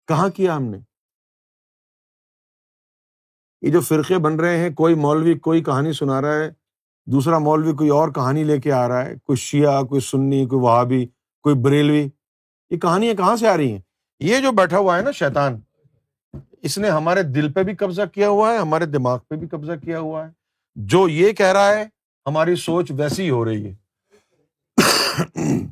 [0.07, 0.77] کہاں کیا ہم نے؟
[3.61, 6.51] یہ جو فرقے بن رہے ہیں، کوئی مولوی کوئی کہانی سنا رہا ہے،
[7.05, 10.61] دوسرا مولوی کوئی اور کہانی لے کے آ رہا ہے، کوئی شیعہ، کوئی سنی، کوئی
[10.61, 11.05] وہابی،
[11.41, 12.09] کوئی بریلوی۔
[12.69, 13.81] یہ کہانیاں کہاں سے آ رہی ہیں؟
[14.19, 15.59] یہ جو بیٹھا ہوا ہے نا شیطان،
[16.61, 19.85] اس نے ہمارے دل پہ بھی قبضہ کیا ہوا ہے، ہمارے دماغ پہ بھی قبضہ
[19.85, 20.31] کیا ہوا ہے۔
[20.75, 21.85] جو یہ کہہ رہا ہے،
[22.25, 23.82] ہماری سوچ ویسی ہو رہی ہے۔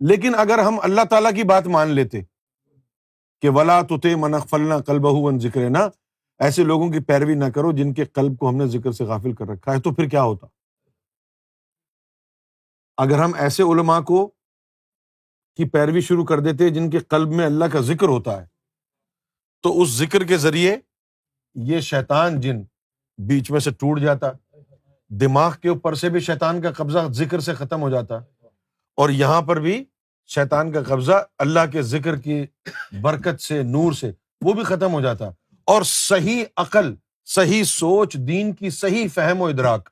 [0.00, 2.20] لیکن اگر ہم اللہ تعالیٰ کی بات مان لیتے
[3.42, 5.04] کہ ولا تو منق فلنا کلب
[5.42, 5.88] ذکر نا
[6.40, 9.32] ایسے لوگوں کی پیروی نہ کرو جن کے قلب کو ہم نے ذکر سے غافل
[9.34, 10.46] کر رکھا ہے، تو پھر کیا ہوتا؟
[12.98, 14.26] اگر ہم ایسے علماء کو
[15.58, 18.46] کی پیروی شروع کر دیتے جن کے قلب میں اللہ کا ذکر ہوتا ہے،
[19.64, 20.76] تو اس ذکر کے ذریعے
[21.56, 22.62] یہ شیطان جن
[23.18, 24.30] بیچ میں سے ٹوٹ جاتا
[25.20, 28.14] دماغ کے اوپر سے بھی شیطان کا قبضہ ذکر سے ختم ہو جاتا
[28.94, 29.84] اور یہاں پر بھی
[30.26, 32.46] شیطان کا قبضہ اللہ کے ذکر کی
[33.02, 35.24] برکت سے، نور سے وہ بھی ختم ہو جاتا۔
[35.64, 36.94] اور صحیح عقل،
[37.24, 39.88] صحیح سوچ، دین کی صحیح فہم و ادراک،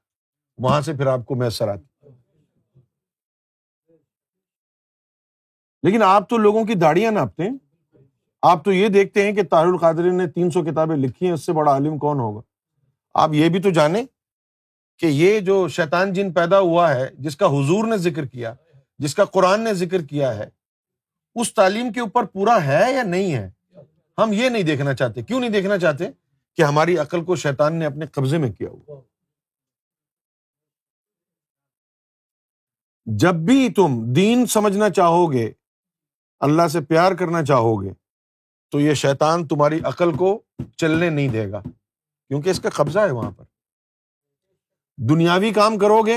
[0.59, 2.09] وہاں سے پھر آپ کو میسر آتی۔
[5.83, 7.57] لیکن آپ تو لوگوں کی داڑیاں ناپتے ہیں۔
[8.43, 11.47] آپ تو یہ دیکھتے ہیں کہ تار القادری نے تین سو کتابیں لکھی ہیں، اس
[11.47, 12.41] سے بڑا عالم کون ہوگا؟
[13.15, 14.05] آپ یہ بھی تو جانیں۔
[15.01, 18.55] کہ یہ جو شیطان جن پیدا ہوا ہے، جس کا حضور نے ذکر کیا،
[18.99, 20.49] جس کا قرآن نے ذکر کیا ہے،
[21.35, 23.51] اس تعلیم کے اوپر پورا ہے یا نہیں ہے؟
[24.19, 26.05] ہم یہ نہیں دیکھنا چاہتے۔ کیوں نہیں دیکھنا چاہتے؟
[26.57, 29.01] کہ ہماری عقل کو شیطان نے اپنے قبضے میں کیا ہوا۔
[33.07, 35.53] جب بھی تم دین سمجھنا چاہو گے
[36.41, 37.91] اللہ سے پیار کرنا چاہو گے
[38.71, 40.43] تو یہ شیطان تمہاری عقل کو
[40.77, 41.63] چلنے نہیں دے گا۔
[42.29, 43.45] کیونکہ اس کا قبضہ ہے وہاں پر۔
[45.09, 46.17] دنیاوی کام کرو گے،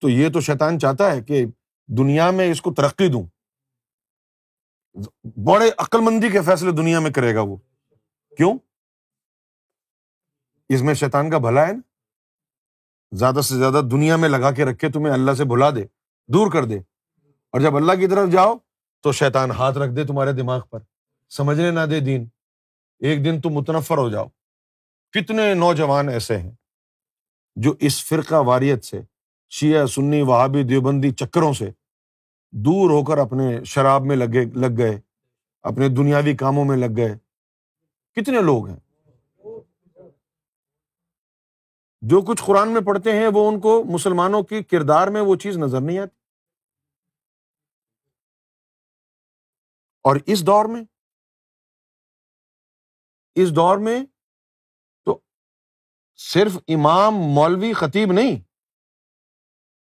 [0.00, 1.46] تو یہ تو شیطان چاہتا ہے کہ
[1.86, 3.26] دنیا میں اس کو ترقی دوں۔
[5.24, 7.56] بڑے عقل مندی کے فیصلے دنیا میں کرے گا وہ۔
[8.36, 8.58] کیوں؟
[10.68, 11.80] اس میں شیطان کا بھلا ہے نا۔
[13.12, 15.84] زیادہ سے زیادہ دنیا میں لگا کے رکھے تمہیں اللہ سے بھلا دے،
[16.28, 16.78] دور کر دے۔
[17.52, 18.54] اور جب اللہ کی طرف جاؤ
[19.00, 20.78] تو شیطان ہاتھ رکھ دے تمہارے دماغ پر۔
[21.30, 22.28] سمجھنے نہ دے دین۔
[22.98, 24.26] ایک دن تم متنفر ہو جاؤ۔
[25.12, 26.50] کتنے نوجوان ایسے ہیں۔
[27.56, 29.00] جو اس فرقہ واریت سے،
[29.50, 31.70] شیعہ، سنی، وہابی دیوبندی چکروں سے
[32.50, 35.00] دور ہو کر اپنے شراب میں لگے، لگ گئے،
[35.62, 37.14] اپنے دنیاوی کاموں میں لگ گئے۔
[38.12, 38.78] کتنے لوگ ہیں؟
[42.02, 45.56] جو کچھ قرآن میں پڑھتے ہیں، وہ ان کو مسلمانوں کی کردار میں وہ چیز
[45.56, 46.16] نظر نہیں آتی۔
[50.02, 50.82] اور اس دور میں،
[53.34, 54.00] اس دور میں
[56.16, 58.44] صرف امام مولوی خطیب نہیں،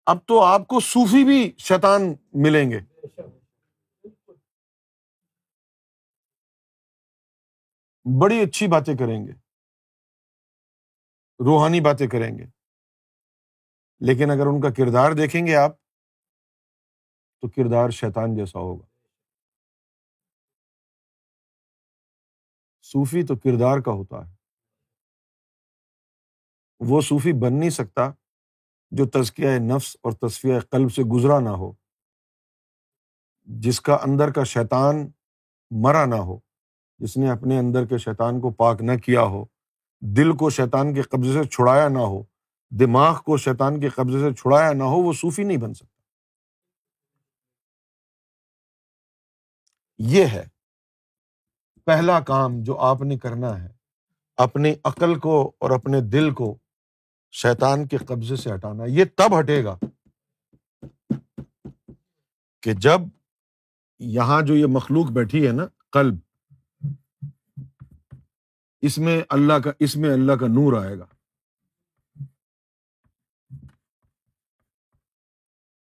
[0.06, 2.80] اب تو آپ کو صوفی بھی شیطان ملیں گے۔
[8.22, 9.32] بڑی اچھی باتیں کریں گے،
[11.44, 12.44] روحانی باتیں کریں گے۔
[14.00, 15.70] لیکن اگر ان کا کردار دیکھیں گے آپ،
[17.40, 18.86] تو کردار شیطان جیسا ہوگا۔
[22.82, 24.39] صوفی تو کردار کا ہوتا ہے۔
[26.80, 28.10] وہ صوفی بن نہیں سکتا
[28.90, 31.72] جو تزکیہ نفس اور تصفیہ قلب سے گزرا نہ ہو،
[33.44, 35.10] جس کا اندر کا شیطان
[35.70, 36.38] مرا نہ ہو،
[36.98, 39.44] جس نے اپنے اندر کے شیطان کو پاک نہ کیا ہو،
[40.00, 42.22] دل کو شیطان کے قبضے سے چھڑایا نہ ہو،
[42.70, 46.00] دماغ کو شیطان کے قبضے سے چھڑایا نہ ہو، وہ صوفی نہیں بن سکتا۔
[49.98, 50.44] یہ ہے
[51.84, 53.68] پہلا کام جو آپ نے کرنا ہے،
[54.36, 56.58] اپنی عقل کو اور اپنے دل کو
[57.30, 59.78] شیطان کے قبضے سے ہٹانا یہ تب ہٹے گا
[62.62, 63.00] کہ جب
[63.98, 66.14] یہاں جو یہ مخلوق بیٹھی ہے نا، قلب،
[68.80, 71.06] اس میں اللہ کا، اس میں اللہ کا نور آئے گا۔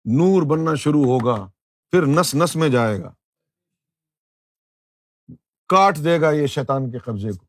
[0.05, 1.51] نور بننا شروع ہوگا،
[1.91, 3.13] پھر نس نس میں جائے گا۔
[5.67, 7.46] کاٹ دے گا یہ شیطان کے قبضے کو۔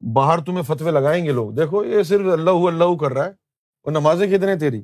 [0.00, 3.30] باہر تمہیں فتوے لگائیں گے لوگ۔ دیکھو، یہ صرف اللہ اللہ کر رہا ہے،
[3.82, 4.82] اور نمازیں کتنے تیری؟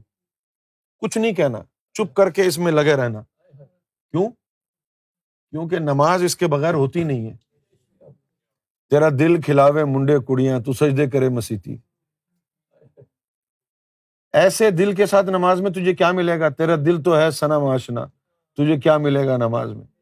[0.98, 1.58] کچھ نہیں کہنا،
[1.94, 3.22] چپ کر کے اس میں لگے رہنا۔
[4.10, 4.30] کیوں؟
[5.50, 7.36] کیونکہ نماز اس کے بغیر ہوتی نہیں ہے۔
[8.90, 11.76] تیرا دل کھلاوے منڈے کڑیاں، تو سجدے کرے مسیتی۔
[14.32, 17.58] ایسے دل کے ساتھ نماز میں تجھے کیا ملے گا؟ تیرا دل تو ہے سنا
[17.58, 18.04] معاشنا،
[18.54, 19.95] تجھے کیا ملے گا نماز میں؟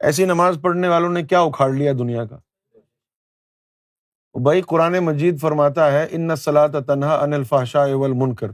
[0.00, 2.38] ایسی نماز پڑھنے والوں نے کیا اکھاڑ لیا دنیا کا؟
[4.34, 8.50] بھائی قرآن مجید فرماتا ہے، ان سلاۃ تنہا ان الفاشا اول منکر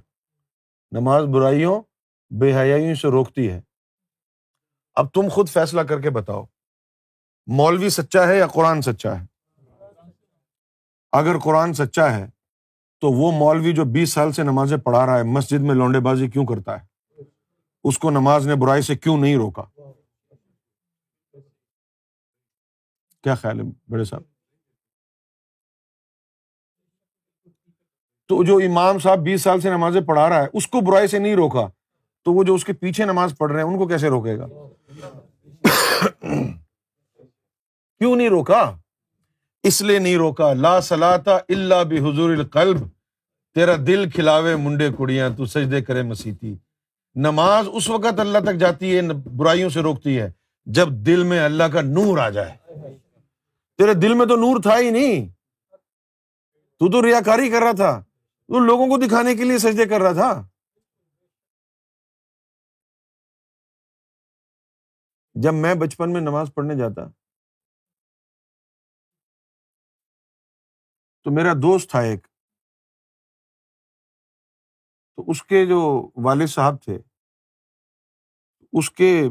[0.93, 1.83] نماز برائیوں
[2.31, 3.61] بے حیائیوں سے روکتی ہے۔
[4.95, 6.45] اب تم خود فیصلہ کر کے بتاؤ،
[7.47, 9.27] مولوی سچا ہے یا قرآن سچا ہے؟
[11.13, 12.27] اگر قرآن سچا ہے
[13.01, 16.29] تو وہ مولوی جو بیس سال سے نمازیں پڑھا رہا ہے، مسجد میں لونڈے بازی
[16.29, 16.87] کیوں کرتا ہے؟
[17.85, 19.63] اس کو نماز نے برائی سے کیوں نہیں روکا؟
[23.23, 24.23] کیا خیال ہے بڑے صاحب؟
[28.29, 31.19] تو جو امام صاحب بیس سال سے نمازیں پڑھا رہا ہے، اس کو برائی سے
[31.19, 31.69] نہیں روکا،
[32.25, 34.47] تو وہ جو اس کے پیچھے نماز پڑھ رہے ہیں، ان کو کیسے روکے گا؟
[37.99, 38.77] کیوں نہیں روکا؟
[39.63, 42.77] اس لیے نہیں روکا۔ لا سلاتا اللہ بھی حضور القلب،
[43.55, 46.57] تیرا دل کھلاوے منڈے کڑیاں، تو سجدے کرے مسیتی۔
[47.15, 50.31] نماز اس وقت اللہ تک جاتی ہے برائیوں سے روکتی ہے،
[50.65, 52.57] جب دل میں اللہ کا نور آ جائے۔
[53.83, 55.33] تیرے دل میں تو نور تھا ہی نہیں۔
[56.79, 58.01] تو تو ریا کاری کر رہا تھا۔
[58.47, 60.49] تو لوگوں کو دکھانے کے لیے سجدے کر رہا تھا۔
[65.35, 67.09] جب میں بچپن میں نماز پڑھنے جاتا،
[71.23, 72.27] تو میرا دوست تھا ایک۔
[75.17, 76.99] تو اس کے جو والد صاحب تھے،
[78.73, 79.23] اس کے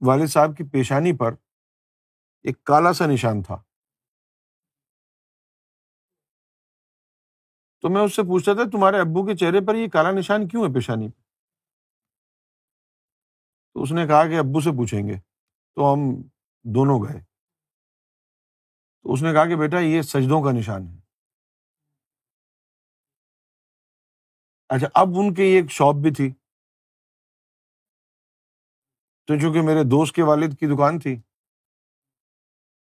[0.00, 1.34] والد صاحب کی پیشانی پر
[2.42, 3.62] ایک کالا سا نشان تھا۔
[7.80, 10.62] تو میں اس سے پوچھتا تھا، تمہارے ابو کے چہرے پر یہ کالا نشان کیوں
[10.62, 11.22] ہے پیشانی؟ پہ
[13.74, 15.14] تو اس نے کہا کہ ابو سے پوچھیں گے۔
[15.74, 16.22] تو ہم
[16.74, 17.20] دونوں گئے۔
[19.02, 20.98] تو اس نے کہا کہ بیٹا، یہ سجدوں کا نشان ہے۔
[24.68, 26.34] اچھا اب ان کی ایک شاپ بھی تھی۔
[29.26, 31.27] تو چونکہ میرے دوست کے والد کی دکان تھی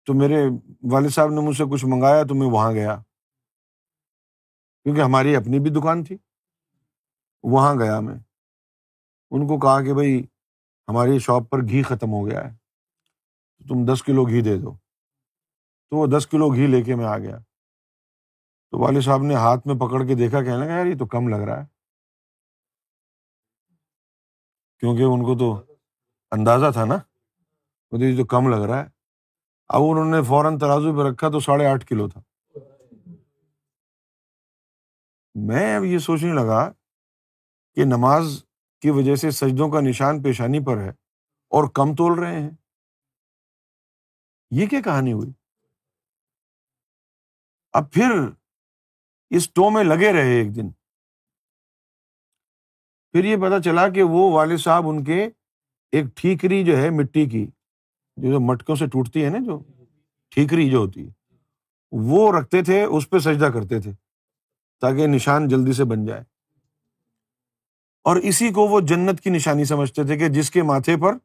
[0.07, 0.35] تو میرے
[0.91, 2.95] والد صاحب نے مجھ سے کچھ منگایا تو میں وہاں گیا۔
[4.83, 6.17] کیونکہ ہماری اپنی بھی دکان تھی۔
[7.43, 8.15] وہاں گیا میں۔
[9.31, 10.23] ان کو کہا کہ بھائی،
[10.87, 12.55] ہماری شاپ پر گھی ختم ہو گیا ہے۔
[13.67, 14.71] تم دس کلو گھی دے دو۔
[15.89, 17.37] تو وہ دس کلو گھی لے کے میں آ گیا۔
[18.71, 21.27] تو والد صاحب نے ہاتھ میں پکڑ کے دیکھا، کہنے لگا، یار، یہ تو کم
[21.27, 21.65] لگ رہا ہے۔
[24.79, 25.75] کیونکہ ان کو تو
[26.31, 26.97] اندازہ تھا نا۔
[27.91, 28.96] یہ تو کم لگ رہا ہے۔
[29.69, 32.21] اب انہوں نے فوراً ترازو پہ رکھا تو ساڑھے آٹھ کلو تھا۔
[35.35, 36.71] میں اب یہ سوچنے لگا
[37.75, 38.45] کہ نماز
[38.81, 40.89] کی وجہ سے سجدوں کا نشان پیشانی پر ہے
[41.49, 42.49] اور کم تول رہے ہیں۔
[44.51, 45.31] یہ کیا کہانی ہوئی؟
[47.73, 48.11] اب پھر
[49.29, 50.69] اس ٹو میں لگے رہے ایک دن۔
[53.11, 55.29] پھر یہ پتا چلا کہ وہ والد صاحب ان کے
[55.91, 57.47] ایک ٹھیکری جو ہے مٹی کی
[58.17, 59.59] جو مٹکوں سے ٹوٹتی ہے نا، جو
[60.29, 61.35] ٹھیکری جو ہوتی ہے،
[61.91, 63.91] وہ رکھتے تھے، اس پہ سجدہ کرتے تھے
[64.81, 66.23] تاکہ نشان جلدی سے بن جائے۔
[68.03, 71.17] اور اسی کو وہ جنت کی نشانی سمجھتے تھے کہ جس کے ماتھے پر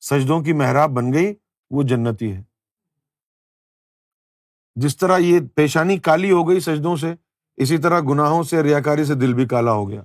[0.00, 1.34] سجدوں کی محراب بن گئی،
[1.70, 2.42] وہ جنتی ہے۔
[4.74, 7.14] جس طرح یہ پیشانی کالی ہو گئی سجدوں سے،
[7.56, 10.02] اسی طرح گناہوں سے ریا کاری سے دل بھی کالا ہو گیا۔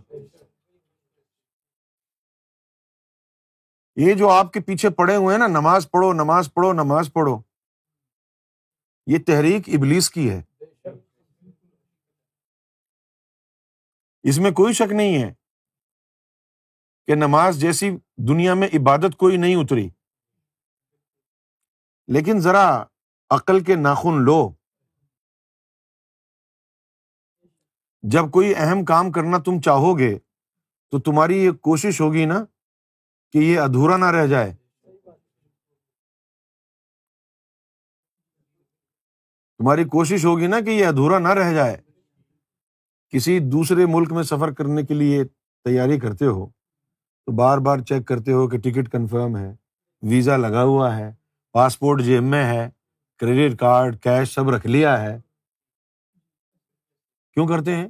[4.08, 7.42] یہ جو آپ کے پیچھے پڑے ہوئے ہیں نا، نماز پڑھو نماز پڑھو نماز پڑھو۔
[9.08, 10.42] یہ تحریک ابلیس کی ہے۔
[14.24, 15.34] اس میں کوئی شک نہیں ہے
[17.08, 19.90] کہ نماز جیسی دنیا میں عبادت کوئی نہیں اتری۔
[22.08, 22.84] لیکن ذرا
[23.30, 24.50] عقل کے ناخن لو۔
[28.02, 30.20] جب کوئی اہم کام کرنا تم چاہو گے
[30.90, 32.46] تو تمہاری یہ کوشش ہوگی نا
[33.32, 34.54] کہ یہ ادھورا نہ رہ جائے۔
[39.58, 41.78] تمہاری کوشش ہوگی نا کہ یہ ادھورا نہ رہ جائے۔
[43.10, 45.24] کسی دوسرے ملک میں سفر کرنے کے لیے
[45.64, 46.50] تیاری کرتے ہو
[47.26, 49.56] تو بار بار چیک کرتے ہو کہ ٹکٹ کنفرم ہے،
[50.02, 51.14] ویزا لگا ہوا ہے،
[51.52, 52.70] پاسپورٹ جیب میں ہے،
[53.20, 55.18] کریڈٹ کارڈ، کیش سب رکھ لیا ہے۔
[57.34, 57.90] کیوں کرتے ہیں؟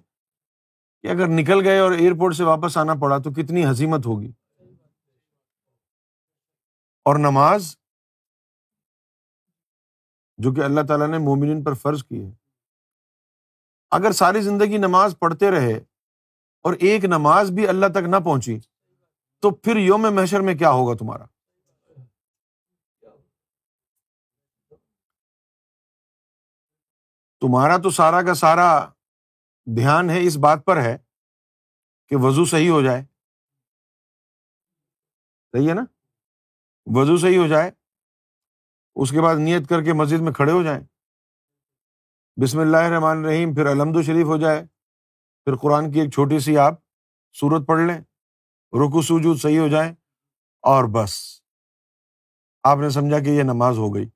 [1.02, 4.32] کہ اگر نکل گئے اور ایئرپورٹ سے واپس آنا پڑا تو کتنی حسیمت ہوگی۔
[7.04, 7.78] اور نماز
[10.38, 12.32] جو کہ اللہ تعالیٰ نے مومن پر فرض کی ہے۔
[13.92, 15.74] اگر ساری زندگی نماز پڑھتے رہے
[16.62, 18.60] اور ایک نماز بھی اللہ تک نہ پہنچی،
[19.40, 21.26] تو پھر یوم محشر میں کیا ہوگا تمہارا؟
[27.42, 28.86] تمہارا تو سارا کا سارا
[29.66, 30.98] دھیان ہے اس بات پر ہے
[32.08, 33.02] کہ وضو صحیح ہو جائے۔
[35.52, 35.86] صحیح ہے نا؟
[36.86, 37.72] وضو صحیح ہو جائے،
[38.96, 40.82] اس کے بعد نیت کر کے مسجد میں کھڑے ہو جائیں۔
[42.44, 44.66] بسم اللہ الرحمن الرحیم، پھر الحمد شریف ہو جائے۔
[45.46, 46.74] پھر قرآن کی ایک چھوٹی سی آپ
[47.40, 48.02] صورت پڑھ لیں۔
[48.74, 49.96] رکو سوجود صحیح ہو جائیں
[50.62, 51.42] اور بس۔
[52.64, 54.10] آپ نے سمجھا کہ یہ نماز ہو گئی۔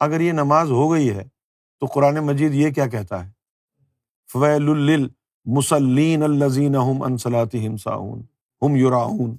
[0.00, 1.28] اگر یہ نماز ہو گئی ہے
[1.80, 3.32] تو قرآن مجید یہ کیا کہتا ہے؟
[4.32, 5.08] فویل
[5.44, 7.02] مسلین الزین ہم
[8.76, 9.36] یوراون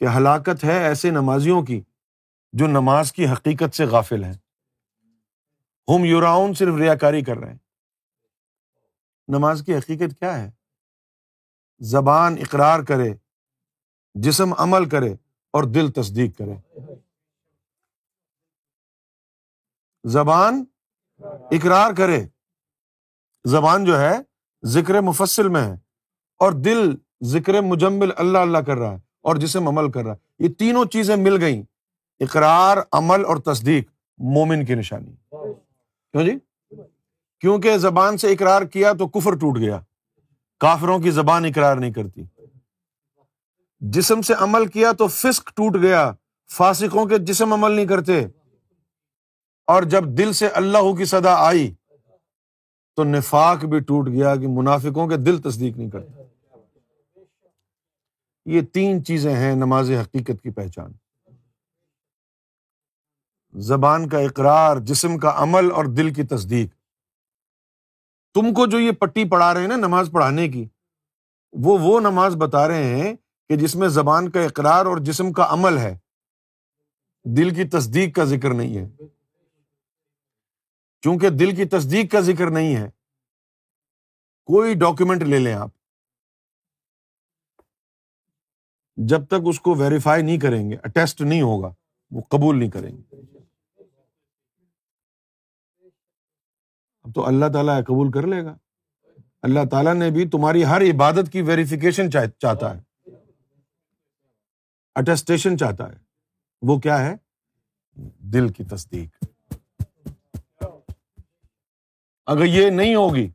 [0.00, 1.82] کہ ہلاکت ہے ایسے نمازیوں کی
[2.52, 4.34] جو نماز کی حقیقت سے غافل ہیں۔
[5.88, 7.58] ہم یوراؤن صرف ریا کاری کر رہے ہیں۔
[9.28, 10.50] نماز کی حقیقت کیا ہے؟
[11.78, 13.14] زبان اقرار کرے،
[14.14, 15.12] جسم عمل کرے
[15.52, 16.80] اور دل تصدیق کرے۔
[20.04, 20.64] زبان
[21.50, 22.26] اقرار کرے۔
[23.44, 24.16] زبان جو ہے
[24.64, 25.74] ذکر مفصل میں ہے
[26.38, 30.44] اور دل ذکر مجمل اللہ اللہ کر رہا ہے۔ اور جسم عمل کر رہا ہے۔
[30.44, 31.62] یہ تینوں چیزیں مل گئیں۔
[32.20, 35.12] اقرار، عمل اور تصدیق، مومن کی نشانی۔
[36.12, 36.32] کیوں جی؟
[37.40, 39.80] کیونکہ زبان سے اقرار کیا تو کفر ٹوٹ گیا۔
[40.60, 42.22] کافروں کی زبان اقرار نہیں کرتی۔
[43.80, 46.12] جسم سے عمل کیا تو فسک ٹوٹ گیا۔
[46.50, 48.26] فاسقوں کے جسم عمل نہیں کرتے۔
[49.66, 51.74] اور جب دل سے اللہ کی صدا آئی
[52.96, 56.15] تو نفاق بھی ٹوٹ گیا کہ منافقوں کے دل تصدیق نہیں کرتے۔
[58.46, 60.92] یہ تین چیزیں ہیں نماز حقیقت کی پہچان۔
[63.54, 66.74] زبان کا اقرار، جسم کا عمل اور دل کی تصدیق۔
[68.34, 70.68] تم کو جو یہ پٹی پڑھا رہے ہیں نا نماز پڑھانے کی،
[71.52, 73.14] وہ وہ نماز بتا رہے ہیں
[73.48, 75.98] کہ جس میں زبان کا اقرار اور جسم کا عمل ہے۔
[77.24, 78.88] دل کی تصدیق کا ذکر نہیں ہے۔
[81.02, 82.90] کیونکہ دل کی تصدیق کا ذکر نہیں ہے۔
[84.44, 85.75] کوئی ڈاکومنٹ لے لیں آپ۔
[88.96, 91.74] جب تک اس کو ویریفائی نہیں کریں گے اٹیسٹ نہیں ہوگا،
[92.10, 93.16] وہ قبول نہیں کریں گے۔
[97.02, 98.56] اب تو اللہ تعالیٰ قبول کر لے گا۔
[99.42, 103.10] اللہ تعالیٰ نے بھی تمہاری ہر عبادت کی ویریفیکیشن چاہتا ہے۔
[104.94, 105.96] اٹسٹیشن چاہتا ہے۔
[106.62, 107.14] وہ کیا ہے؟
[108.18, 109.24] دل کی تصدیق۔
[112.26, 113.28] اگر یہ نہیں ہوگی،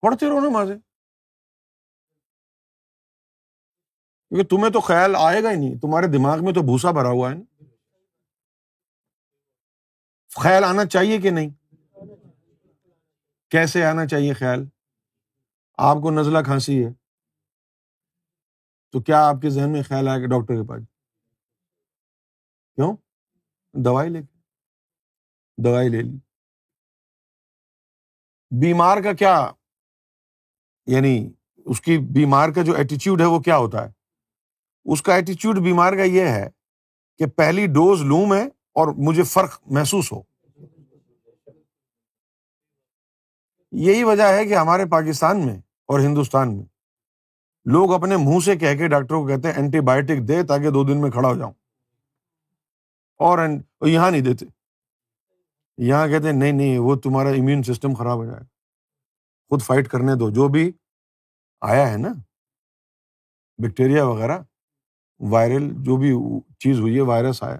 [0.00, 0.72] پڑھتے رہو نا ماضی
[4.28, 7.30] کیونکہ تمہیں تو خیال آئے گا ہی نہیں، تمہارے دماغ میں تو بھوسا بھرا ہوا
[7.30, 7.64] ہے نا۔
[10.42, 11.50] خیال آنا چاہیے کہ نہیں؟
[13.50, 14.64] کیسے آنا چاہیے خیال؟
[15.78, 16.90] آپ کو نزلہ کھانسی ہے۔
[18.90, 20.82] تو کیا آپ کے ذہن میں خیال آئے گا ڈاکٹر کے پاس؟
[22.74, 22.96] کیوں؟
[23.72, 24.38] دوائی لے کے۔
[25.64, 26.18] دوائی لے لی۔
[28.60, 29.50] بیمار کا کیا
[30.86, 33.97] یعنی اس کی بیمار کا جو ایٹیچیوڈ ہے وہ کیا ہوتا ہے؟
[34.92, 36.50] اس کا ایٹیچیوڈ بیمار کا یہ ہے
[37.18, 40.22] کہ پہلی ڈوز لوں میں اور مجھے فرق محسوس ہو۔
[43.72, 46.64] یہی وجہ ہے کہ ہمارے پاکستان میں اور ہندوستان میں
[47.64, 50.84] لوگ اپنے منہ سے کہہ کے ڈاکٹروں کو کہتے ہیں اینٹی بایوٹک دے تاکہ دو
[50.84, 51.52] دن میں کھڑا ہو جاؤں۔
[53.16, 53.38] اور
[53.86, 54.46] یہاں نہیں دیتے۔
[55.78, 58.44] یہاں کہتے ہیں نہیں نہیں، وہ تمہارا امیون سسٹم خراب ہو جائے
[59.48, 60.72] خود فائٹ کرنے دو۔ جو بھی
[61.60, 62.08] آیا ہے نا
[63.58, 64.38] بیکٹیریا وغیرہ
[65.18, 67.58] وائرل جو بھی چیز ہوئی ہے، وائرس آیا۔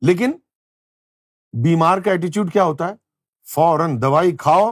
[0.00, 0.32] لیکن
[1.52, 2.94] بیمار کا ایٹیچیوڈ کیا ہوتا ہے؟
[3.54, 4.70] فوراً دوائی کھاؤ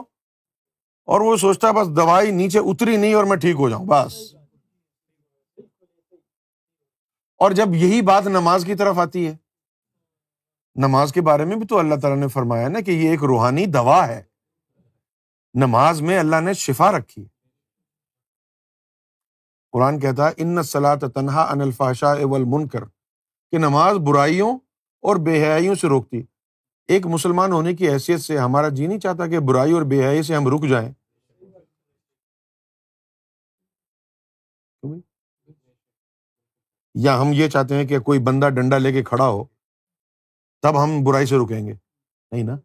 [1.05, 4.35] اور وہ سوچتا ہے، بس دوائی نیچے اتری نہیں اور میں ٹھیک ہو جاؤں، بس۔
[7.37, 9.37] اور جب یہی بات نماز کی طرف آتی ہے،
[10.75, 13.65] نماز کے بارے میں بھی تو اللہ تعالیٰ نے فرمایا نا کہ یہ ایک روحانی
[13.65, 14.23] دوا ہے۔
[15.53, 17.27] نماز میں اللہ نے شفا رکھی
[19.71, 22.85] قرآن کہتا ہے ان سلاط تنہا ان الفاشا اول منکر
[23.51, 24.55] کہ نماز برائیوں
[25.01, 26.21] اور بے حیاں سے روکتی
[26.87, 30.23] ایک مسلمان ہونے کی حیثیت سے ہمارا جی نہیں چاہتا کہ برائی اور بے حیائی
[30.23, 30.93] سے ہم رک جائیں۔
[36.95, 39.43] یا ہم یہ چاہتے ہیں کہ کوئی بندہ ڈنڈا لے کے کھڑا ہو،
[40.61, 41.73] تب ہم برائی سے رکیں گے۔
[42.31, 42.57] نہیں نا؟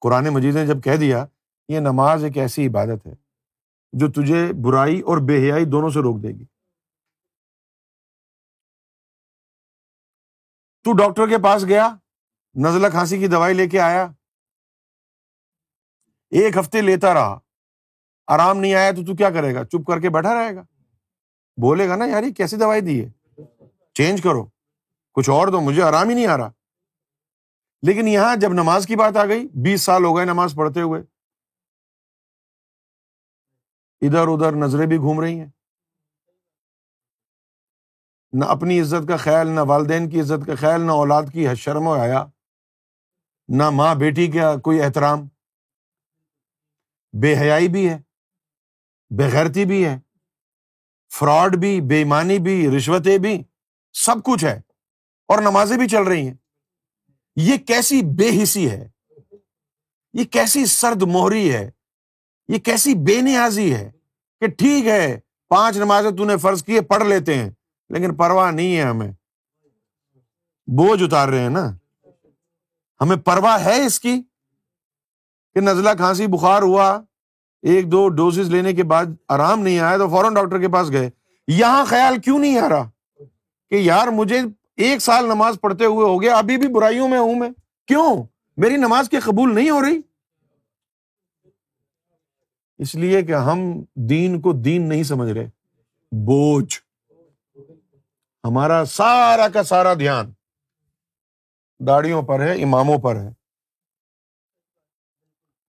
[0.00, 1.26] قرآن مجید نے جب کہہ دیا،
[1.68, 3.23] یہ نماز ایک ایسی عبادت ہے۔
[3.98, 6.44] جو تجھے برائی اور بے حیائی دونوں سے روک دے گی۔
[10.82, 11.96] تو ڈاکٹر کے پاس گیا،
[12.54, 14.06] نزلہ کھانسی کی دوائی لے کے آیا۔
[16.30, 17.38] ایک ہفتے لیتا رہا۔
[18.26, 20.62] آرام نہیں آیا تو تو کیا کرے گا؟ چپ کر کے بیٹھا رہے گا۔
[21.60, 23.10] بولے گا نا، یار کیسی دوائی دی ہے؟
[23.94, 24.46] چینج کرو،
[25.12, 26.50] کچھ اور دو، مجھے آرام ہی نہیں آ رہا۔
[27.82, 31.13] لیکن یہاں جب نماز کی بات آ گئی، بیس سال ہو گئے نماز پڑھتے ہوئے۔
[34.06, 35.48] ادھر ادھر نظریں بھی گھوم رہی ہیں۔
[38.32, 41.86] نہ اپنی عزت کا خیال، نہ والدین کی عزت کا خیال، نہ اولاد کی شرم
[41.86, 42.24] و حیا،
[43.48, 45.28] نہ ماں بیٹی کا کوئی احترام۔
[47.22, 47.98] بے حیائی بھی ہے
[49.10, 49.98] بےغیرتی بھی ہے،
[51.12, 53.42] فراڈ بھی، بے ایمانی بھی، رشوتیں بھی،
[53.92, 54.60] سب کچھ ہے
[55.26, 56.34] اور نمازیں بھی چل رہی ہیں۔
[57.36, 58.88] یہ کیسی بے حسی ہے؟
[60.12, 61.70] یہ کیسی سرد موہری ہے؟
[62.48, 63.90] یہ کیسی بے نیازی ہے؟
[64.44, 67.50] کہ ٹھیک ہے، پانچ نمازیں تو نے فرض کیے پڑھ لیتے ہیں،
[67.88, 69.12] لیکن پرواہ نہیں ہے ہمیں۔
[70.66, 71.76] بوجھ اتار رہے ہیں نا۔
[73.00, 74.22] ہمیں پرواہ ہے اس کی
[75.54, 77.00] کہ نزلہ کھانسی، بخار ہوا،
[77.62, 81.10] ایک دو ڈوزز لینے کے بعد آرام نہیں آیا تو فوراً ڈاکٹر کے پاس گئے۔
[81.48, 82.90] یہاں خیال کیوں نہیں آ رہا
[83.70, 84.40] کہ یار مجھے
[84.76, 87.50] ایک سال نماز پڑھتے ہوئے ہو گیا، ابھی بھی برائیوں میں ہوں میں۔
[87.86, 88.24] کیوں؟
[88.56, 90.13] میری نماز کے قبول نہیں ہو رہی۔
[92.84, 95.46] اس لیے کہ ہم دین کو دین نہیں سمجھ رہے۔
[96.12, 96.80] بوجھ۔
[98.44, 100.32] ہمارا سارا کا سارا دھیان
[101.86, 103.28] داڑیوں پر ہے، اماموں پر ہے۔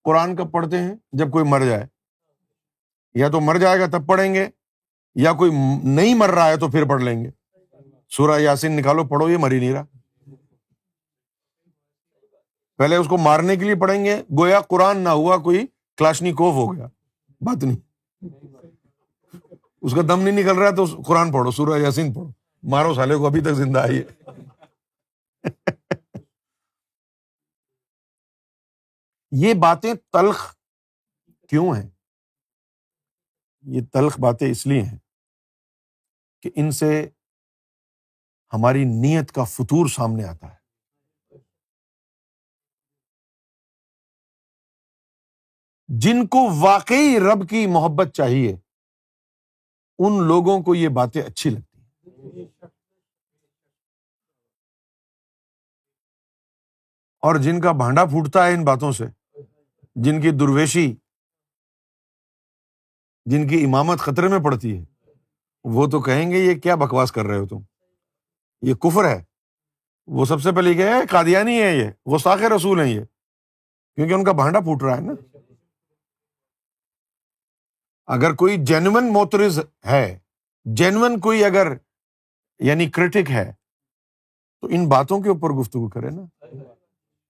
[0.03, 1.85] قرآن کب پڑھتے ہیں؟ جب کوئی مر جائے۔
[3.13, 4.47] یا تو مر جائے گا تب پڑھیں گے،
[5.15, 5.51] یا کوئی
[5.83, 7.29] نہیں مر رہا ہے تو پھر پڑھ لیں گے۔
[8.09, 9.85] سورہ یاسین نکالو، پڑھو، یہ مر ہی نہیں رہا۔
[12.77, 16.55] پہلے اس کو مارنے کے لیے پڑھیں گے، گویا قرآن نہ ہوا، کوئی کلاشنی کوف
[16.55, 16.87] ہو گیا۔
[17.45, 17.79] بات نہیں۔
[19.81, 22.31] اس کا دم نہیں نکل رہا تو قرآن پڑھو، سورہ یاسین پڑھو۔
[22.63, 24.31] مارو سالے کو ابھی تک زندہ آئی ہے
[29.31, 30.55] یہ باتیں تلخ
[31.49, 31.89] کیوں ہیں؟
[33.61, 34.97] یہ تلخ باتیں اس لیے ہیں
[36.41, 37.09] کہ ان سے
[38.53, 40.64] ہماری نیت کا فطور سامنے آتا ہے۔
[45.87, 48.55] جن کو واقعی رب کی محبت چاہیے،
[49.99, 52.65] ان لوگوں کو یہ باتیں اچھی لگتی ہیں۔
[57.21, 59.05] اور جن کا بھانڈا پھوٹتا ہے ان باتوں سے،
[59.95, 60.95] جن کی درویشی،
[63.25, 64.83] جن کی امامت خطرے میں پڑتی ہے،
[65.63, 67.59] وہ تو کہیں گے، یہ کیا بکواس کر رہے ہو تم؟
[68.61, 69.23] یہ کفر ہے۔
[70.07, 73.01] وہ سب سے پہلے کہ قادیانی ہے یہ وہ ساخ رسول ہیں یہ۔
[73.95, 75.34] کیونکہ ان کا بھانڈا پھوٹ رہا ہے نا۔
[78.07, 80.17] اگر کوئی جینون موترز ہے
[80.65, 81.67] جینون کوئی اگر
[82.59, 83.51] یعنی کرٹک ہے،
[84.61, 86.25] تو ان باتوں کے اوپر گفتگو کرے نا۔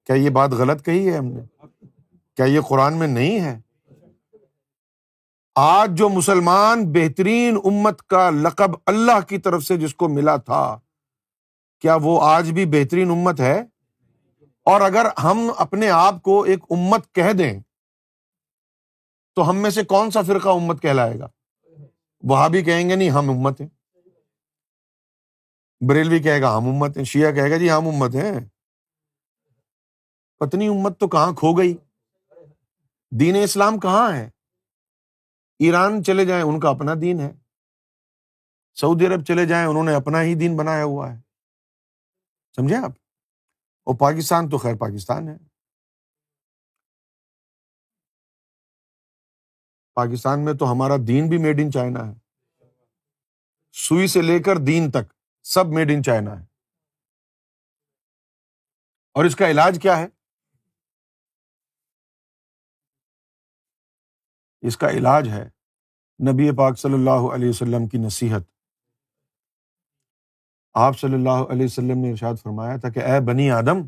[0.05, 1.41] کیا یہ بات غلط کہی ہے ہم نے؟
[2.37, 3.59] کیا یہ قرآن میں نہیں ہے؟
[5.55, 10.79] آج جو مسلمان بہترین امت کا لقب اللہ کی طرف سے جس کو ملا تھا،
[11.79, 13.61] کیا وہ آج بھی بہترین امت ہے؟
[14.65, 17.59] اور اگر ہم اپنے آپ کو ایک امت کہہ دیں
[19.35, 21.27] تو ہم میں سے کون سا فرقہ امت کہلائے گا؟
[22.23, 23.67] وہاں بھی کہیں گے نہیں، ہم امت ہیں۔
[25.87, 28.47] بریل بھی کہے گا، ہم امت ہیں۔ شیعہ کہے گا جی ہم امت ہیں۔
[30.39, 31.77] پتنی امت تو کہاں کھو گئی؟
[33.19, 34.29] دین اسلام کہاں ہے؟
[35.59, 37.31] ایران چلے جائیں، ان کا اپنا دین ہے۔
[38.73, 41.21] سعودی عرب چلے جائیں، انہوں نے اپنا ہی دین بنایا ہوا ہے۔
[42.55, 42.91] سمجھے آپ؟
[43.83, 45.37] اور پاکستان تو خیر پاکستان ہے۔
[49.95, 52.13] پاکستان میں تو ہمارا دین بھی میڈ ان چائنا ہے۔
[53.71, 56.45] سوئی سے لے کر دین تک سب میڈ ان چائنا ہے۔
[59.13, 60.07] اور اس کا علاج کیا ہے؟
[64.61, 65.43] اس کا علاج ہے
[66.31, 68.41] نبی پاک صلی اللہ علیہ وسلم کی نصیحت۔
[70.73, 73.87] آپ صلی اللہ علیہ وسلم نے ارشاد فرمایا تھا کہ اے بنی آدم،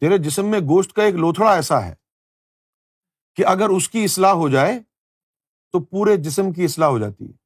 [0.00, 1.94] تیرے جسم میں گوشت کا ایک لوتھڑا ایسا ہے
[3.34, 4.91] کہ اگر اس کی اصلاح ہو جائے
[5.72, 7.42] تو پورے جسم کی اصلاح ہو جاتی ہے۔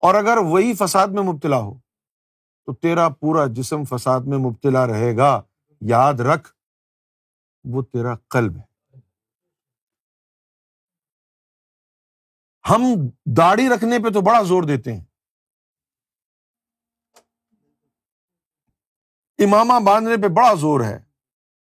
[0.00, 1.78] اور اگر وہی فساد میں مبتلا ہو،
[2.66, 5.42] تو تیرا پورا جسم فساد میں مبتلا رہے گا۔
[5.80, 6.52] یاد رکھ،
[7.64, 8.76] وہ تیرا قلب ہے۔
[12.70, 12.82] ہم
[13.36, 15.04] داڑھی رکھنے پہ تو بڑا زور دیتے ہیں۔
[19.38, 20.98] امامہ باندھنے پہ بڑا زور ہے۔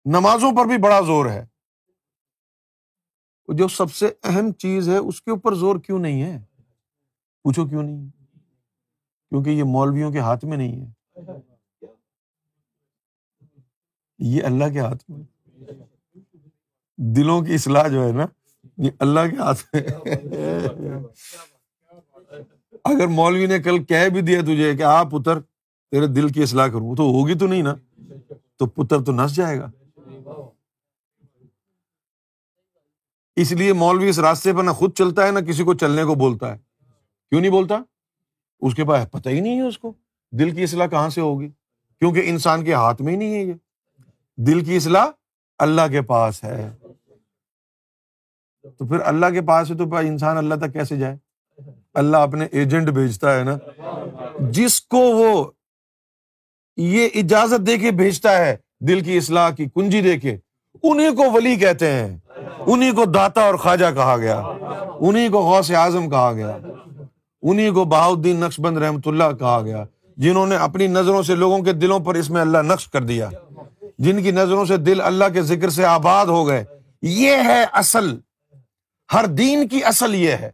[0.06, 1.57] نمازوں پر بھی بڑا زور ہے۔
[3.54, 6.40] جو سب سے اہم چیز ہے، اس کے اوپر زور کیوں نہیں ہے؟
[7.44, 8.10] پوچھو کیوں نہیں؟
[9.30, 11.18] کیونکہ یہ مولویوں کے ہاتھ میں نہیں ہے۔
[14.20, 15.24] یہ اللہ کے ہاتھ میں۔
[16.98, 18.26] دلوں کی اصلاح جو ہے نا،
[18.78, 19.82] یہ اللہ کے ہاتھ میں۔
[22.84, 25.40] اگر مولوی نے کل کہہ بھی دیا تجھے کہ آپ پتر
[25.92, 27.76] تیرے دل کی اصلاح کروں تو ہوگی تو نہیں نا؟
[28.58, 29.72] تو پتر تو نس جائے گا۔
[33.38, 36.16] اس لیے مولوی اس راستے پر نہ خود چلتا ہے، نہ کسی کو چلنے کو
[36.16, 36.58] بولتا ہے۔
[37.30, 37.76] کیوں نہیں بولتا؟
[38.60, 39.94] اس کے پاس پتہ ہی نہیں ہے اس کو۔
[40.32, 41.50] دل کی اصلاح کہاں سے ہوگی؟
[42.00, 43.54] کیونکہ انسان کے ہاتھ میں ہی نہیں ہے یہ۔
[44.38, 45.08] دل کی اصلاح
[45.60, 46.70] اللہ کے پاس ہے۔
[48.62, 51.18] تو پھر اللہ کے پاس ہے تو انسان اللہ تک کیسے جائے؟
[51.94, 53.58] اللہ اپنے ایجنٹ بھیجتا ہے نا۔
[54.40, 55.52] جس کو وہ
[56.78, 60.38] یہ اجازت دے کے بھیجتا ہے، دل کی اصلاح کی کنجی دے کے،
[60.84, 62.18] انہیں کو ولی کہتے ہیں۔
[62.60, 64.40] انہیں کو داتا اور خواجہ کہا گیا۔
[65.00, 66.58] انہیں کو غوث اعظم کہا گیا۔
[67.42, 69.84] انہیں کو بہاؤدین نقش بند رحمت اللہ کہا گیا۔
[70.18, 73.30] جنہوں نے اپنی نظروں سے لوگوں کے دلوں پر اس میں اللہ نقش کر دیا۔
[73.98, 76.64] جن کی نظروں سے دل اللہ کے ذکر سے آباد ہو گئے۔
[77.02, 78.18] یہ ہے اصل۔
[79.14, 80.52] ہر دین کی اصل یہ ہے۔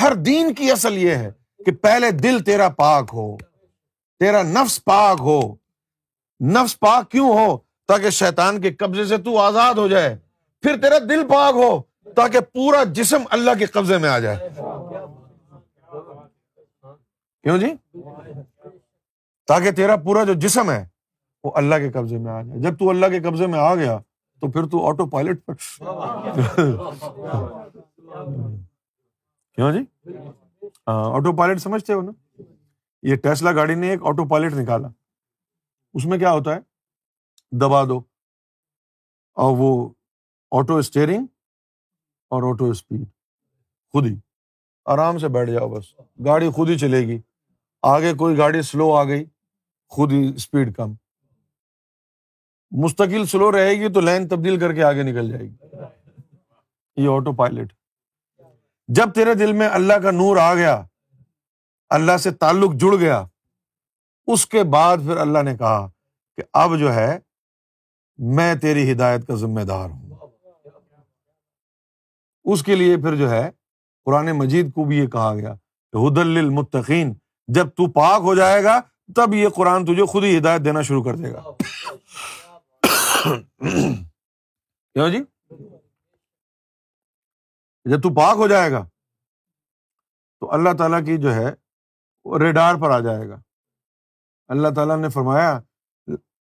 [0.00, 1.30] ہر دین کی اصل یہ ہے
[1.66, 3.36] کہ پہلے دل تیرا پاک ہو۔
[4.18, 5.54] تیرا نفس پاک ہو۔
[6.40, 10.16] نفس پاک کیوں ہو؟ تاکہ شیطان کے قبضے سے تو آزاد ہو جائے۔
[10.62, 11.82] پھر تیرا دل پاک ہو
[12.12, 14.48] تاکہ پورا جسم اللہ کے قبضے میں آ جائے۔
[17.42, 18.00] کیوں جی؟
[19.46, 20.88] تاکہ تیرا پورا جو جسم ہے
[21.44, 23.98] وہ اللہ کے قبضے میں آ جائے۔ جب تو اللہ کے قبضے میں آ گیا
[24.40, 25.54] تو پھر تو آٹو پائلٹ پر۔
[29.54, 30.10] کیوں جی؟
[30.86, 32.42] آٹو پائلٹ سمجھتے ہو نا؟
[33.02, 34.88] یہ ٹیسلا گاڑی نے ایک آٹو پائلٹ نکالا۔
[35.94, 36.60] اس میں کیا ہوتا ہے؟
[37.52, 38.00] دبا دو۔
[39.34, 39.88] اور وہ
[40.50, 41.26] آٹو اسٹیئرنگ
[42.30, 43.04] اور آٹو اسپیڈ
[43.92, 44.14] خود ہی
[44.86, 45.84] آرام سے بیٹھ جاؤ بس.
[46.24, 47.18] گاڑی خود ہی چلے گی.
[47.82, 49.24] آگے کوئی گاڑی سلو آ گئی.
[49.92, 50.92] خود ہی اسپیڈ کم.
[52.72, 55.54] مستقل سلو رہے گی تو لائن تبدیل کر کے آگے نکل جائے گی.
[56.96, 57.72] یہ آٹو پائلٹ
[58.88, 60.82] جب تیرے دل میں اللہ کا نور آ گیا،
[61.90, 63.24] اللہ سے تعلق جڑ گیا،
[64.26, 65.86] اس کے بعد پھر اللہ نے کہا
[66.36, 67.18] کہ اب جو ہے،
[68.18, 70.09] میں تیری ہدایت کا ذمہ دار ہوں۔
[72.44, 73.50] اس کے لیے پھر جو ہے
[74.04, 75.54] قرآن مجید کو بھی یہ کہا گیا
[75.92, 77.14] کہ حد المتقین
[77.48, 78.80] جب تو پاک ہو جائے گا،
[79.16, 81.42] تب یہ قرآن تجھے خود ہی ہدایت دینا شروع کر دے گا۔
[84.94, 85.24] کیوں جی؟
[87.84, 88.86] جب تو پاک ہو جائے گا،
[90.40, 91.54] تو اللہ تعالیٰ کی جو ہے
[92.24, 93.40] وہ ریڈار پر آ جائے گا۔
[94.48, 95.60] اللہ تعالیٰ نے فرمایا،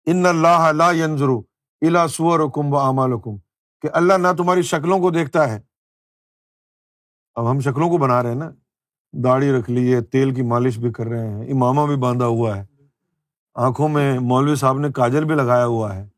[0.06, 1.42] ان اللہ لا ینظرو
[1.80, 2.50] الا سور و
[3.80, 5.67] کہ اللہ نہ تمہاری شکلوں کو دیکھتا ہے
[7.38, 8.50] اب ہم شکلوں کو بنا رہے ہیں نا۔
[9.12, 12.56] داڑھی رکھ لی ہے، تیل کی مالش بھی کر رہے ہیں، امامہ بھی باندھا ہوا
[12.56, 12.66] ہے۔
[13.54, 16.08] آنکھوں میں مولوی صاحب نے کاجل بھی لگایا ہوا ہے،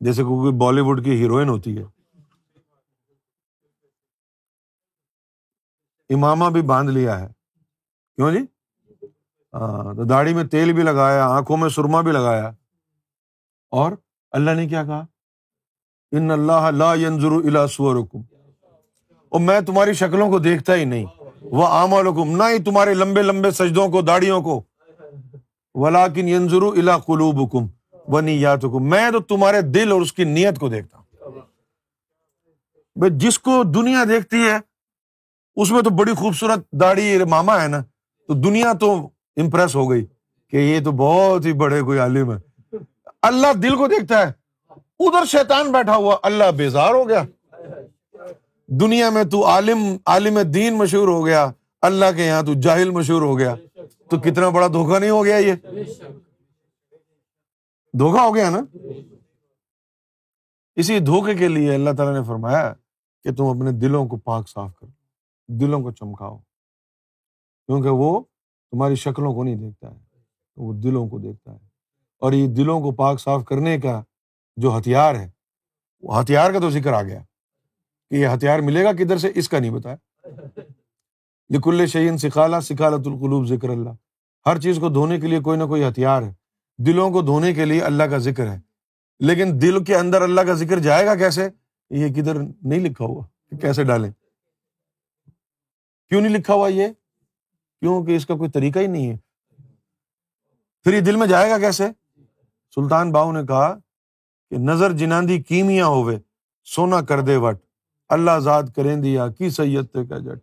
[0.00, 1.82] جیسے کوئی بالی ووڈ کی ہیروئن ہوتی ہے۔
[6.14, 7.28] امامہ بھی باندھ لیا ہے۔
[8.16, 8.38] کیوں جی؟
[9.54, 12.50] ہاں تو داڑھی میں تیل بھی لگایا، آنکھوں میں سرما بھی لگایا۔
[13.70, 13.92] اور
[14.30, 15.06] اللہ نے کیا کہا؟
[16.12, 18.35] ان اللہ لا ينظر الى صوركم
[19.28, 21.04] اور میں تمہاری شکلوں کو دیکھتا ہی نہیں۔
[21.42, 24.62] وہ اعمالکم نہ ہی تمہارے لمبے لمبے سجدوں کو داڑیوں کو۔
[25.74, 27.66] ولاکن ينظر الى قلوبكم
[28.08, 31.06] ونیاتکم میں تو تمہارے دل اور اس کی نیت کو دیکھتا ہوں۔
[33.08, 34.56] جس کو دنیا دیکھتی ہے،
[35.56, 37.82] اس میں تو بڑی خوبصورت داڑھی ماما ہے نا۔
[38.26, 40.06] تو دنیا تو امپریس ہو گئی
[40.50, 42.76] کہ یہ تو بہت ہی بڑے کوئی عالم ہے۔
[43.22, 44.32] اللہ دل کو دیکھتا ہے۔
[45.00, 47.22] ادھر شیطان بیٹھا ہوا، اللہ بیزار ہو گیا۔
[48.68, 51.50] دنیا میں تو عالم عالم دین مشہور ہو گیا،
[51.80, 53.54] اللہ کے یہاں تو جاہل مشہور ہو گیا۔
[54.10, 55.54] تو کتنا بڑا دھوکا نہیں ہو گیا یہ؟
[57.92, 58.58] دھوکا ہو گیا نا؟
[60.76, 62.74] اسی دھوکے کے لیے اللہ تعالیٰ نے فرمایا
[63.24, 64.90] کہ تم اپنے دلوں کو پاک صاف کرو،
[65.48, 66.38] دلوں کو چمکاؤ۔
[67.66, 68.20] کیونکہ وہ
[68.70, 69.98] تمہاری شکلوں کو نہیں دیکھتا ہے،
[70.56, 71.68] وہ دلوں کو دیکھتا ہے۔
[72.18, 74.02] اور یہ دلوں کو پاک صاف کرنے کا
[74.56, 75.30] جو ہتھیار ہے،
[76.00, 77.22] وہ ہتھیار کا تو ذکر آ گیا۔
[78.10, 79.96] کہ یہ ہتھیار ملے گا کدھر سے؟ اس کا نہیں بتایا۔
[81.50, 83.90] لکل شعین سکھالا، سکھالت القلوب ذکر اللہ۔
[84.46, 86.34] ہر چیز کو دھونے کے لیے کوئی نہ کوئی ہتھیار ہے۔
[86.78, 88.60] دلوں کو دھونے کے لیے اللہ کا ذکر ہے۔
[89.20, 91.48] لیکن دل کے اندر اللہ کا ذکر جائے گا کیسے؟
[91.90, 94.10] یہ کدھر نہیں لکھا ہوا کہ کیسے ڈالیں۔
[96.08, 96.88] کیوں نہیں لکھا ہوا یہ؟
[97.80, 99.16] کیوں کہ اس کا کوئی طریقہ ہی نہیں ہے۔
[100.84, 101.84] پھر یہ دل میں جائے گا کیسے؟
[102.74, 103.78] سلطان باؤ نے کہا
[104.50, 106.18] کہ نظر جناندی کیمیا ہوئے،
[106.64, 107.65] سونا کر دے وٹ۔
[108.08, 110.40] اللہ زاد کریں دیا کی سید کا جٹ۔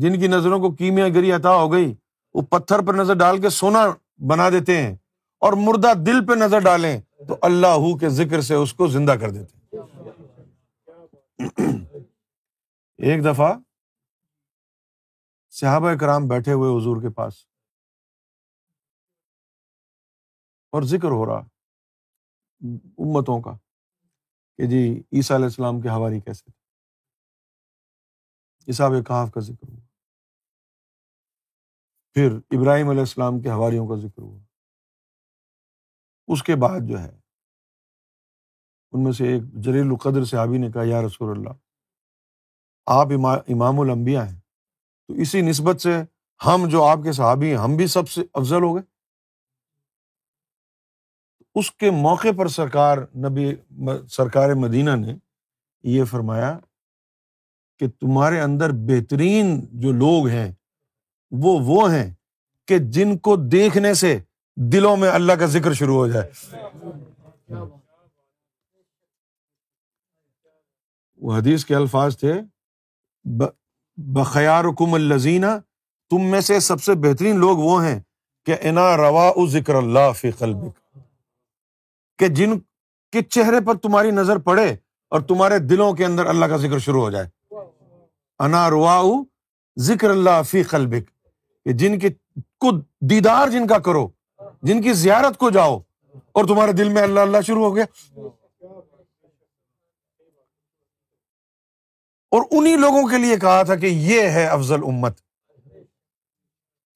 [0.00, 1.94] جن کی نظروں کو کیمیا گری عطا ہو گئی،
[2.34, 3.86] وہ پتھر پر نظر ڈال کے سونا
[4.28, 4.96] بنا دیتے ہیں
[5.38, 9.30] اور مردہ دل پہ نظر ڈالیں تو اللہ کے ذکر سے اس کو زندہ کر
[9.30, 9.76] دیتے
[12.98, 13.52] ایک دفعہ
[15.50, 17.34] صحابہ کرام بیٹھے ہوئے حضور کے پاس
[20.72, 21.42] اور ذکر ہو رہا
[22.98, 23.56] امتوں کا۔
[24.58, 26.64] کہ جی عیسیٰ علیہ السلام کے حواری کیسے تھے؟
[29.02, 29.80] کہاف کا ذکر ہوا۔
[32.14, 34.38] پھر ابراہیم علیہ السلام کے حوالیوں کا ذکر ہوا۔
[36.26, 37.20] اس کے بعد جو ہے،
[38.92, 41.52] ان میں سے ایک جلیل القدر صحابی نے کہا، یا رسول اللہ،
[42.86, 43.06] آپ
[43.48, 44.40] امام الانبیاء ہیں،
[45.08, 45.94] تو اسی نسبت سے
[46.46, 48.93] ہم جو آپ کے صحابی ہیں، ہم بھی سب سے افضل ہو گئے؟
[51.54, 53.54] اس کے موقع پر سرکار نبی
[54.10, 55.14] سرکار مدینہ نے
[55.84, 56.58] یہ فرمایا
[57.78, 60.52] کہ تمہارے اندر بہترین جو لوگ ہیں،
[61.30, 62.14] وہ وہ ہیں
[62.68, 64.18] کہ جن کو دیکھنے سے
[64.56, 66.30] دلوں میں اللہ کا ذکر شروع ہو جائے۔
[71.20, 72.32] وہ حدیث کے الفاظ تھے
[73.98, 75.46] بخیار کم الزینہ
[76.10, 78.00] تم میں سے سب سے بہترین لوگ وہ ہیں
[78.46, 80.58] کہ انا روا ذکر اللہ فی قلب
[82.18, 82.58] کہ جن
[83.12, 84.76] کے چہرے پر تمہاری نظر پڑے
[85.10, 87.54] اور تمہارے دلوں کے اندر اللہ کا ذکر شروع ہو جائے۔
[88.38, 89.02] انا روا
[89.78, 91.26] ذکر اللہ فی قلبک،
[91.64, 94.08] کہ جن کے کو دیدار جن کا کرو،
[94.62, 95.78] جن کی زیارت کو جاؤ
[96.32, 97.84] اور تمہارے دل میں اللہ اللہ شروع ہو گیا۔
[102.30, 105.20] اور انہیں لوگوں کے لیے کہا تھا کہ یہ ہے افضل امت۔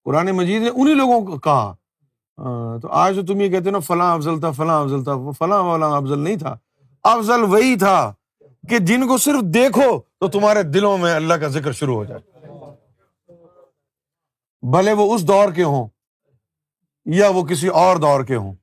[0.04, 1.74] قرآن مجید نے انہیں لوگوں کو کہا
[2.38, 5.32] ہاں، تو آج تو تم یہ کہتے نا، فلاں افضل تھا، فلاں افضل تھا، وہ
[5.32, 6.56] فلاں والا افضل نہیں تھا۔
[7.02, 8.12] افضل وہی تھا
[8.68, 12.20] کہ جن کو صرف دیکھو تو تمہارے دلوں میں اللہ کا ذکر شروع ہو جائے۔
[14.62, 15.88] بھلے وہ اس دور کے ہوں
[17.04, 18.54] یا وہ کسی اور دور کے ہوں۔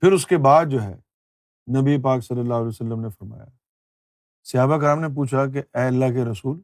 [0.00, 0.96] پھر اس کے بعد جو ہے،
[1.80, 3.44] نبی پاک صلی اللہ علیہ وسلم نے فرمایا
[4.44, 6.60] سیابہ کرام نے پوچھا کہ اے اللہ کے رسول،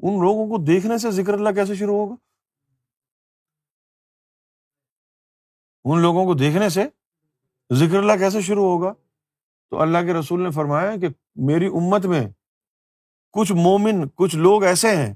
[0.00, 2.14] ان لوگوں کو دیکھنے سے ذکر اللہ کیسے شروع ہوگا؟
[5.92, 6.84] ان لوگوں کو دیکھنے سے
[7.72, 8.92] ذکر اللہ کیسے شروع ہوگا؟
[9.70, 12.28] تو اللہ کے رسول نے فرمایا کہ میری امت میں
[13.32, 15.14] کچھ مومن، کچھ لوگ ایسے ہیں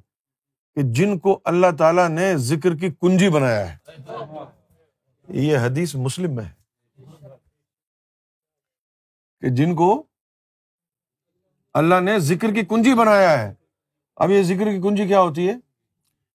[0.74, 3.76] کہ جن کو اللہ تعالیٰ نے ذکر کی کنجی بنایا ہے۔
[5.28, 6.64] یہ حدیث مسلم میں ہے۔
[9.40, 10.02] کہ جن کو
[11.74, 13.54] اللہ نے ذکر کی کنجی بنایا ہے۔
[14.16, 15.54] اب یہ ذکر کی کنجی کیا ہوتی ہے؟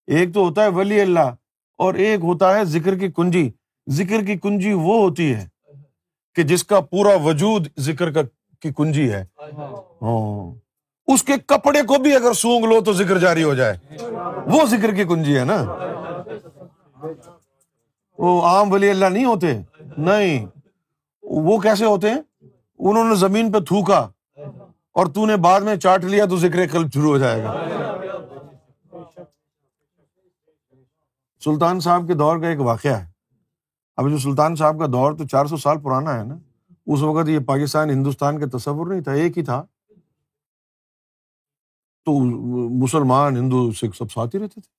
[0.07, 1.35] ایک تو ہوتا ہے ولی اللہ
[1.75, 3.51] اور ایک ہوتا ہے ذکر کی کنجی۔
[3.89, 5.47] ذکر کی کنجی وہ ہوتی ہے
[6.35, 8.21] کہ جس کا پورا وجود ذکر کا
[8.61, 9.25] کی کنجی ہے۔
[10.01, 10.55] ہاں۔
[11.07, 13.77] اس کے کپڑے کو بھی اگر سونگ لو تو ذکر جاری ہو جائے۔
[14.45, 15.65] وہ ذکر کی کنجی ہے نا۔
[18.17, 19.59] وہ عام ولی اللہ نہیں ہوتے۔
[19.97, 20.45] نہیں۔
[21.23, 22.21] وہ کیسے ہوتے ہیں؟
[22.79, 24.07] انہوں نے زمین پہ تھوکا
[24.91, 27.53] اور تو نے بعد میں چاٹ لیا تو ذکر قلب شروع ہو جائے گا۔
[31.43, 33.18] سلطان صاحب کے دور کا ایک واقعہ ہے۔
[33.99, 36.35] اب جو سلطان صاحب کا دور تو چار سو سال پرانا ہے نا،
[36.85, 39.65] اس وقت یہ پاکستان، ہندوستان کا تصور نہیں تھا، ایک ہی تھا۔
[42.05, 42.19] تو
[42.69, 44.71] مسلمان، ہندو سکھ سب ساتھ ہی رہتے تھے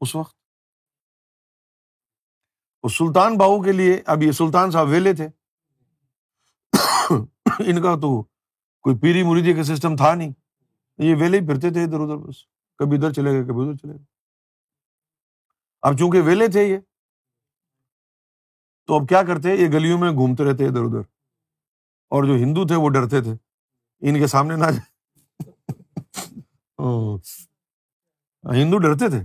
[0.00, 0.36] اس وقت۔
[2.92, 5.28] سلطان باہو کے لیے اب یہ سلطان صاحب ویلے تھے۔
[7.58, 8.22] ان کا تو
[8.82, 10.32] کوئی پیری مریدی کا سسٹم تھا نہیں۔
[10.98, 12.36] یہ ویلے ہی پھرتے تھے ادھر ادھر، بس۔
[12.78, 14.04] کبھی ادھر چلے گئے، کبھی ادھر چلے گئے۔
[15.82, 16.78] اب چونکہ ویلے تھے یہ
[18.88, 21.00] تو اب کیا کرتے؟ یہ گلیوں میں گھومتے رہتے ادھر ادھر۔
[22.10, 23.32] اور جو ہندو تھے وہ ڈرتے تھے۔
[24.00, 24.98] ان کے سامنے نہ جائے
[28.62, 29.22] ہندو ڈرتے تھے؟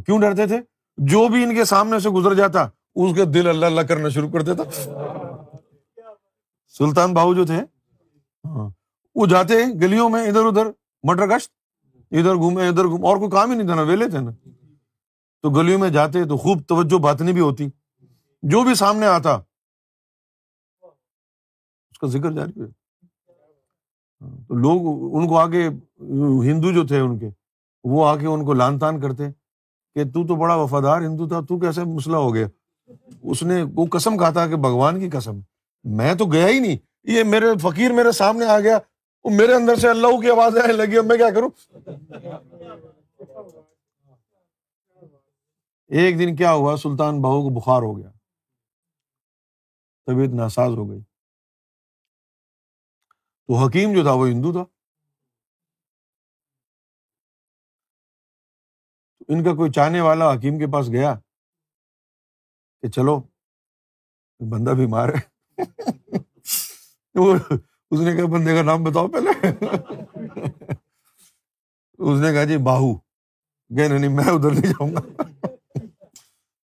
[0.00, 0.60] کیوں ڈرتے تھے؟
[0.96, 4.30] جو بھی ان کے سامنے سے گزر جاتا اس کے دل اللہ اللہ کرنا شروع
[4.30, 4.62] کر دیتا۔
[6.68, 7.60] سلطان باہو جو تھے
[8.44, 8.68] ہاں،
[9.14, 10.66] وہ جاتے گلیوں میں ادھر ادھر
[11.02, 11.52] مٹر گشت
[12.10, 14.30] ادھر گھومے ادھر گھوم اور کوئی کام ہی نہیں تھا نا ویلے تھے نا۔
[15.42, 17.68] تو گلیوں میں جاتے تو خوب توجہ باتنی بھی ہوتی۔
[18.42, 19.34] جو بھی سامنے آتا،
[21.90, 22.66] اس کا ذکر جاری ہو
[24.20, 24.80] ہاں، تو لوگ
[25.16, 25.68] ان کو آگے،
[26.50, 27.28] ہندو جو تھے ان کے،
[27.84, 29.24] وہ آ کے ان کو لان تان کرتے
[29.94, 32.46] کہ تو تو بڑا وفادار ہندو تھا، تو کیسے مسئلہ ہو گیا؟
[33.22, 35.40] اس نے وہ قسم کہا تھا کہ بھگوان کی قسم۔
[35.84, 38.78] میں تو گیا ہی نہیں۔ یہ میرے فقیر میرے سامنے آ گیا،
[39.24, 41.50] وہ میرے اندر سے اللہ کی آواز آنے لگی اب میں کیا کروں؟
[45.90, 48.10] ایک دن کیا ہوا؟ سلطان بہو کو بخار ہو گیا۔
[50.06, 51.00] طبیعت ناساز ہو گئی۔
[53.46, 54.64] تو حکیم جو تھا وہ ہندو تھا۔
[59.28, 61.14] ان کا کوئی چاہنے والا حکیم کے پاس گیا
[62.82, 63.20] کہ چلو
[64.40, 65.30] بندہ بیمار ہے۔
[67.90, 69.48] اس نے کہا، بندے کا نام بتاؤ پہلے۔
[71.98, 72.98] اس نے کہا جی باہو۔
[73.76, 75.22] کہ نہیں، میں ادھر نہیں جاؤں گا۔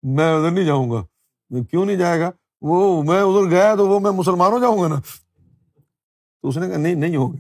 [0.02, 1.06] میں ادھر نہیں جاؤں گا۔
[1.64, 2.30] کیوں نہیں جائے گا؟
[2.62, 5.00] وہ میں ادھر گیا تو وہ میں مسلمان ہو جاؤں گا نا۔
[6.42, 7.36] تو اس نے کہا، نہیں نہیں ہوگا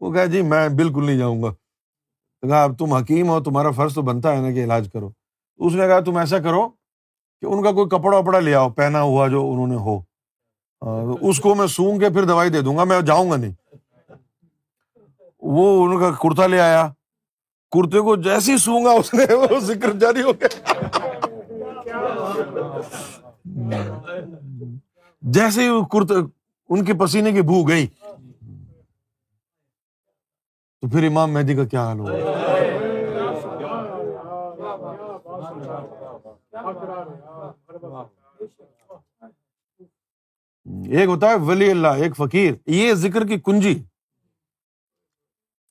[0.00, 1.52] وہ کہا جی میں بالکل نہیں جاؤں گا۔
[2.40, 5.10] کہا، اب تم حکیم ہو، تمہارا فرض تو بنتا ہے نا کہ علاج کرو۔
[5.56, 6.68] اس نے کہا، تم ایسا کرو
[7.40, 10.00] کہ ان کا کوئی کپڑا وپڑا لے آؤ، پہنا ہوا جو انہوں نے ہو۔
[11.20, 13.52] اس کو میں سونگ کے پھر دوائی دے دوں گا، میں جاؤں گا نہیں۔
[15.38, 16.92] وہ ان کا کرتا لے آیا۔
[17.70, 20.82] کرتے کو جیسی سونگا اس نے وہ ذکر جاری ہو گیا۔
[25.22, 25.68] جیسے ہی
[26.68, 27.86] ان کے پسینے کی بو گئی،
[30.80, 32.10] تو پھر امام مہدی کا کیا حال ہوا؟
[40.90, 43.82] ایک ہوتا ہے ولی اللہ، ایک فقیر۔ یہ ذکر کی کنجی۔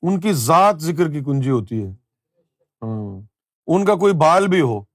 [0.01, 1.91] ان کی ذات ذکر کی کنجی ہوتی ہے۔
[2.81, 3.21] ہاں۔
[3.67, 4.90] ان کا کوئی بال بھی ہو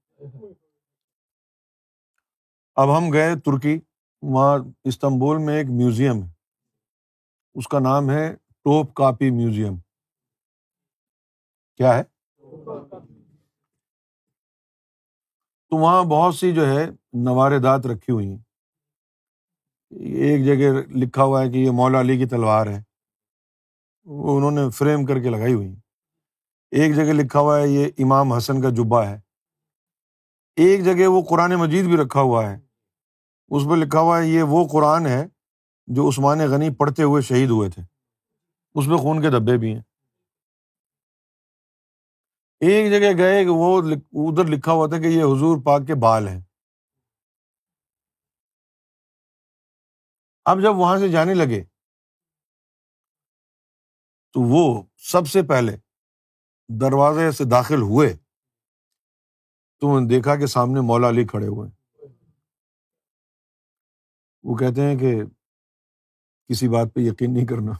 [2.77, 3.79] اب ہم گئے ترکی،
[4.21, 6.29] وہاں استنبول میں ایک میوزیم ہے۔
[7.53, 9.73] اس کا نام ہے ٹوپ کاپی میوزیم۔
[11.77, 12.03] کیا ہے؟
[15.69, 18.37] تو وہاں بہت سی جو ہے نوار دات رکھی ہوئی ہیں۔
[19.89, 22.83] ایک جگہ لکھا ہوا ہے کہ یہ مولا علی کی تلوار ہے۔
[24.03, 25.69] وہ انہوں نے فریم کر کے لگائی ہوئی
[26.71, 29.15] ایک جگہ لکھا ہوا ہے یہ امام حسن کا جبا ہے۔
[30.55, 32.66] ایک جگہ وہ قرآن مجید بھی رکھا ہوا ہے۔
[33.49, 35.25] اس پہ لکھا ہوا ہے، یہ وہ قرآن ہے
[35.87, 37.81] جو عثمان غنی پڑھتے ہوئے شہید ہوئے تھے۔
[38.75, 39.81] اس میں خون کے دھبے بھی ہیں۔
[42.59, 43.81] ایک جگہ گئے کہ وہ
[44.31, 46.41] ادھر لکھا ہوا تھا کہ یہ حضور پاک کے بال ہیں۔
[50.45, 51.63] اب جب وہاں سے جانے لگے،
[54.33, 55.77] تو وہ سب سے پہلے
[56.81, 58.17] دروازے سے داخل ہوئے،
[59.79, 61.76] تو نے دیکھا کہ سامنے مولا علی کھڑے ہوئے
[64.47, 65.23] وہ کہتے ہیں کہ
[66.47, 67.71] کسی بات پہ یقین نہیں کرنا۔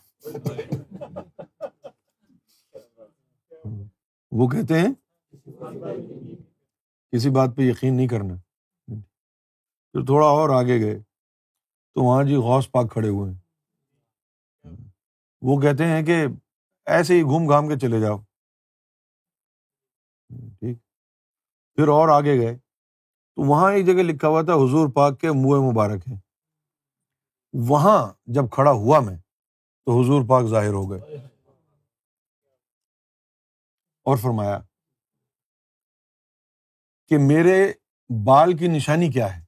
[4.32, 4.94] وہ کہتے ہیں
[7.12, 8.36] کسی بات پہ یقین نہیں کرنا۔
[9.92, 11.00] پھر تھوڑا اور آگے گئے
[11.94, 13.40] تو وہاں جی غوث پاک کھڑے ہوئے ہیں۔
[15.42, 16.26] وہ کہتے ہیں کہ
[16.86, 18.18] ایسے ہی گھوم گھام کے چلے جاؤ۔
[20.60, 20.78] ٹھیک۔
[21.76, 22.58] پھر اور آگے گئے
[23.36, 26.27] تو وہاں ایک جگہ لکھا ہوا تھا حضور پاک کے منہ مبارک ہیں
[27.70, 29.18] وہاں جب کھڑا ہوا میں
[29.86, 31.00] تو حضور پاک ظاہر ہو گئے۔
[34.04, 34.60] اور فرمایا
[37.08, 37.74] کہ میرے
[38.26, 39.46] بال کی نشانی کیا ہے؟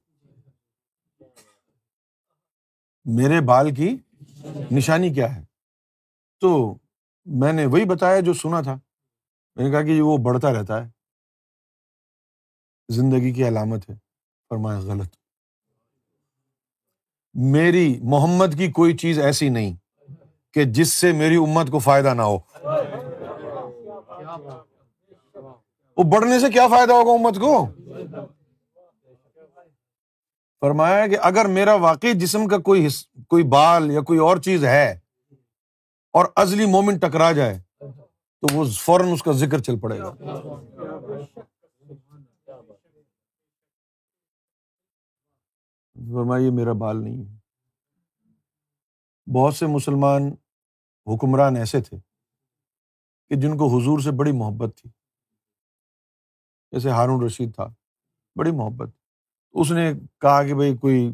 [3.04, 3.96] میرے بال کی
[4.70, 5.44] نشانی کیا ہے؟
[6.40, 6.74] تو
[7.24, 8.74] میں نے وہی بتایا جو سنا تھا۔
[9.56, 10.90] میں نے کہا کہ وہ بڑھتا رہتا ہے۔
[12.88, 13.94] زندگی کی علامت ہے۔
[14.48, 15.19] فرمایا غلط۔
[17.34, 19.76] میری محمد کی کوئی چیز ایسی نہیں
[20.54, 22.38] کہ جس سے میری امت کو فائدہ نہ ہو۔
[25.96, 27.66] وہ بڑھنے سے کیا فائدہ ہوگا امت کو؟
[30.60, 32.88] فرمایا کہ اگر میرا واقعی جسم کا کوئی
[33.28, 34.98] کوئی بال یا کوئی اور چیز ہے
[36.12, 37.58] اور ازلی مومنٹ ٹکرا جائے
[38.42, 40.14] تو وہ فوراً اس کا ذکر چل پڑے گا۔
[46.00, 47.40] فرمایا، یہ میرا بال نہیں ہے۔
[49.34, 50.22] بہت سے مسلمان
[51.06, 51.96] حکمران ایسے تھے
[53.28, 54.90] کہ جن کو حضور سے بڑی محبت تھی۔
[56.72, 57.68] جیسے ہارون رشید تھا،
[58.36, 58.88] بڑی محبت۔
[59.52, 61.12] اس نے کہا کہ بھائی، کوئی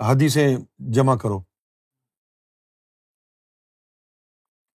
[0.00, 1.38] حدیثیں جمع کرو۔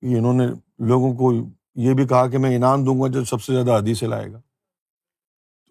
[0.02, 0.46] انہوں نے
[0.88, 1.32] لوگوں کو
[1.74, 4.40] یہ بھی کہا کہ میں انعام دوں گا جو سب سے زیادہ حدیثیں لائے گا۔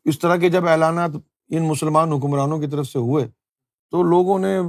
[0.05, 1.09] اس طرح کے جب اعلانات
[1.49, 3.27] ان مسلمان حکمرانوں کی طرف سے ہوئے
[3.91, 4.61] تو لوگوں نے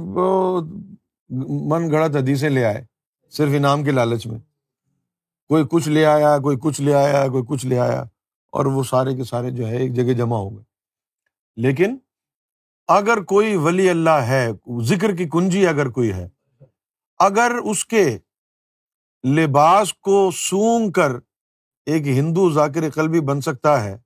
[1.69, 2.83] من گڑت حدیثیں لے آئے
[3.31, 4.39] صرف انعام کے لالچ میں۔
[5.49, 8.01] کوئی کچھ لے آیا، کوئی کچھ لے آیا، کوئی کچھ لے آیا
[8.51, 10.63] اور وہ سارے کے سارے جو ہے ایک جگہ جمع ہو گئے۔
[11.55, 11.97] لیکن
[12.87, 14.51] اگر کوئی ولی اللہ ہے،
[14.83, 16.29] ذکر کی کنجی اگر کوئی ہے،
[17.19, 18.17] اگر اس کے
[19.27, 21.11] لباس کو سونگ کر
[21.85, 23.97] ایک ہندو ذاکر قلبی بن سکتا ہے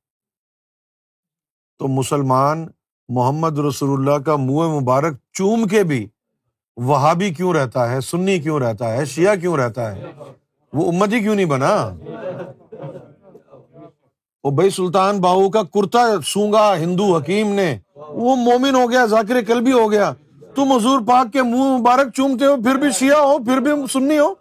[1.80, 2.68] تو مسلمان
[3.08, 6.08] محمد رسول اللہ کا منہ مبارک چوم کے بھی
[6.78, 10.04] وہابی کیوں رہتا ہے؟ سنی کیوں رہتا ہے؟ شیعہ کیوں رہتا ہے؟
[10.74, 11.90] وہ امت ہی کیوں نہیں بنا؟
[14.44, 19.42] وہ بھائی سلطان باہو کا کرتا سونگا ہندو حکیم نے، وہ مومن ہو گیا، ذاکر
[19.48, 20.14] کل بھی ہو گیا۔
[20.56, 24.18] تم حضور پاک کے منہ مبارک چومتے ہو، پھر بھی شیعہ ہو، پھر بھی سنی
[24.18, 24.34] ہو۔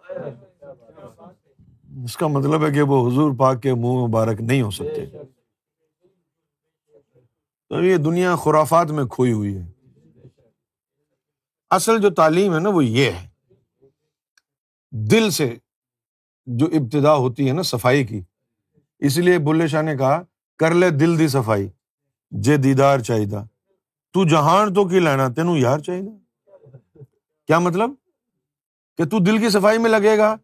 [2.05, 5.05] اس کا مطلب ہے کہ وہ حضور پاک کے منہ مبارک نہیں ہو سکتے۔
[7.75, 9.71] تو یہ دنیا خرافات میں کھوئی ہوئی ہے۔
[11.69, 13.29] اصل جو تعلیم ہے نا وہ یہ ہے۔
[14.91, 15.55] دل سے
[16.45, 18.21] جو ابتدا ہوتی ہے نا صفائی کی،
[18.99, 20.21] اس لیے بلے شاہ نے کہا،
[20.59, 21.69] کر لے دل دی صفائی،
[22.31, 23.25] جے دیدار چاہیے
[24.13, 26.09] تو جہان تو کی لینا تینوں یار چاہیے
[27.47, 27.89] کیا مطلب؟
[28.97, 30.35] کہ تو دل کی صفائی میں لگے گا۔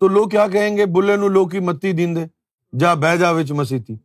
[0.00, 2.26] تو لوگ کیا کہیں گے؟ بلے نو لو کی متی دین دے
[2.78, 3.96] جا بہ جا وچ مسیتی۔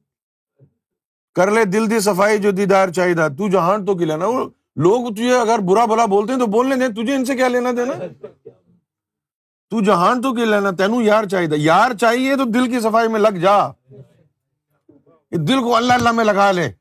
[1.36, 4.26] کر لے، دل دی صفائی جو دیدار چاہیے تو جہان تو کی لینا
[4.76, 7.72] لوگ تجھے اگر برا بلا بولتے ہیں تو بولنے دیں۔ تجھے ان سے کیا لینا
[7.78, 7.94] دینا؟
[9.70, 13.20] تو جہان تو کی لینا تینوں یار چاہیے یار چاہیے تو دل کی صفائی میں
[13.20, 13.72] لگ جا۔
[15.32, 16.72] دل کو اللہ اللہ میں لگا لے۔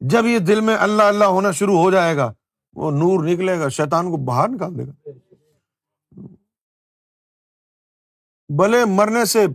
[0.00, 2.32] جب یہ دل میں اللہ اللہ ہونا شروع ہو جائے گا،
[2.74, 5.10] وہ نور نکلے گا، شیطان کو باہر نکال دے گا۔
[8.48, 9.46] بھلے مرنے سے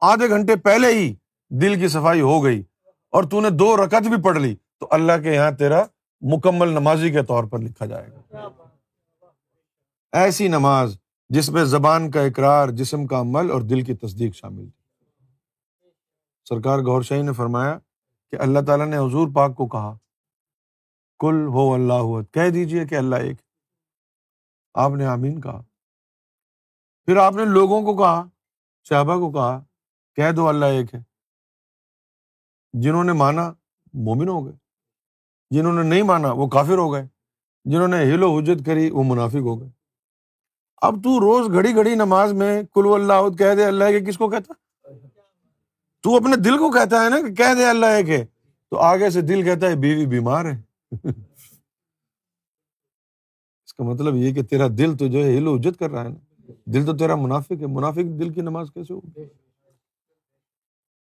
[0.00, 1.14] آدھے گھنٹے پہلے ہی
[1.50, 2.62] دل کی صفائی ہو گئی۔
[3.14, 5.82] اور تو نے دو رکت بھی پڑھ لی، تو اللہ کے یہاں تیرا
[6.20, 8.36] مکمل نمازی کے طور پر لکھا جائے گا۔
[10.12, 10.98] ایسی نماز
[11.28, 14.82] جس میں زبان کا اقرار، جسم کا عمل اور دل کی تصدیق شامل تھی۔
[16.48, 17.78] سرکار گور شاہی نے فرمایا
[18.30, 19.96] کہ اللہ تعالیٰ نے حضور پاک کو کہا،
[21.18, 23.36] کل ہو اللہ کہہ دیجیے کہ اللہ ایک
[24.74, 25.62] آپ نے آمین کہا۔
[27.04, 28.24] پھر آپ نے لوگوں کو کہا،
[28.88, 29.64] صحابہ کو کہا،
[30.14, 31.13] کہہ دو اللہ ایک ہے۔
[32.82, 33.52] جنہوں نے مانا
[33.94, 34.54] مومن ہو گئے،
[35.50, 37.06] جنہوں نے نہیں مانا وہ کافر ہو گئے،
[37.64, 39.68] جنہوں نے ہل و حجت کری وہ منافق ہو گئے۔
[40.82, 44.28] اب تو روز گھڑی گھڑی نماز میں کل اللہ کہہ دے اللہ کے کس کو
[44.28, 44.52] کہتا؟
[46.02, 48.30] تو اپنے دل کو کہتا ہے نا کہ کہہ دے اللہ ایک
[48.70, 50.62] تو آگے سے دل کہتا ہے بیوی بیمار ہے۔
[53.64, 56.04] اس کا مطلب یہ کہ تیرا دل تو جو ہے ہل و حجت کر رہا
[56.04, 59.24] ہے نا۔ دل تو تیرا منافق ہے، منافق دل کی نماز کیسے ہوگی؟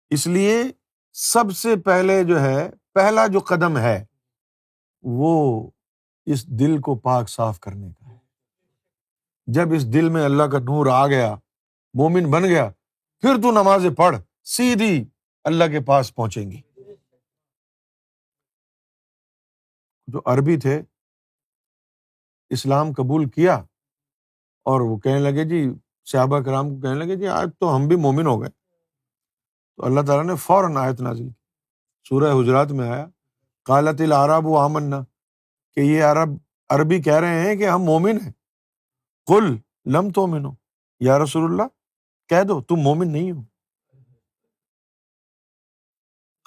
[0.09, 0.63] اس لیے
[1.15, 4.05] سب سے پہلے جو ہے، پہلا جو قدم ہے،
[5.03, 5.69] وہ
[6.25, 8.17] اس دل کو پاک صاف کرنے کا ہے۔
[9.47, 11.35] جب اس دل میں اللہ کا نور آ گیا،
[11.93, 12.69] مومن بن گیا،
[13.23, 15.05] پھر تو نماز پڑھ، سیدھی
[15.43, 16.61] اللہ کے پاس پہنچیں گی
[20.07, 20.81] جو عربی تھے،
[22.49, 23.55] اسلام قبول کیا
[24.65, 25.73] اور وہ کہنے لگے جی
[26.05, 28.64] صحابہ کرام کو کہنے لگے جی آج تو ہم بھی مومن ہو گئے۔
[29.77, 31.27] تو اللہ تعالیٰ نے فوراً آیت نازل
[32.09, 33.05] سورہ حجرات میں آیا
[33.65, 34.99] کالت العرب و آمنا،
[35.73, 36.29] کہ یہ عرب،
[36.69, 38.31] عربی کہہ رہے ہیں کہ ہم مومن ہیں۔
[39.27, 40.51] کل لم تو منو
[40.99, 41.67] یا رسول اللہ،
[42.29, 43.41] کہہ دو، تم مومن نہیں ہو۔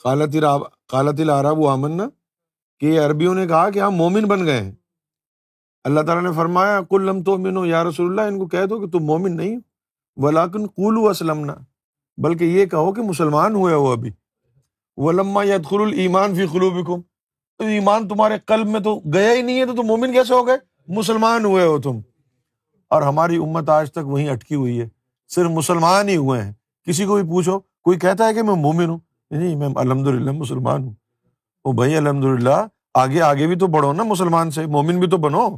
[0.02, 0.36] کالت
[0.86, 2.04] کالت العرب و آمنا،
[2.80, 4.72] کہ عربیوں نے کہا کہ ہم مومن بن گئے ہیں۔
[5.84, 8.80] اللہ تعالیٰ نے فرمایا کل لم تو منو یا رسول اللہ، ان کو کہہ دو
[8.80, 9.60] کہ تم مومن نہیں ہو۔
[10.16, 11.44] ولاکن کولو اسلم
[12.22, 14.10] بلکہ یہ کہو کہ مسلمان ہوئے ہو ابھی۔
[14.96, 17.00] وہ لما یا خل المان فی خلوب
[17.58, 20.56] ایمان تمہارے قلب میں تو گیا ہی نہیں ہے تو تم مومن کیسے ہو گئے؟
[20.88, 22.00] مسلمان ہوئے ہو تم۔
[22.90, 24.88] اور ہماری امت آج تک وہیں اٹکی ہوئی ہے۔
[25.28, 26.52] صرف مسلمان ہی ہوئے ہیں۔
[26.86, 28.98] کسی کو بھی پوچھو، کوئی کہتا ہے کہ میں مومن ہوں؟
[29.30, 30.94] نہیں میں الحمد للہ مسلمان ہوں۔
[31.64, 35.16] وہ بھائی الحمد للہ آگے آگے بھی تو بڑھو نا مسلمان سے، مومن بھی تو
[35.16, 35.48] بنو۔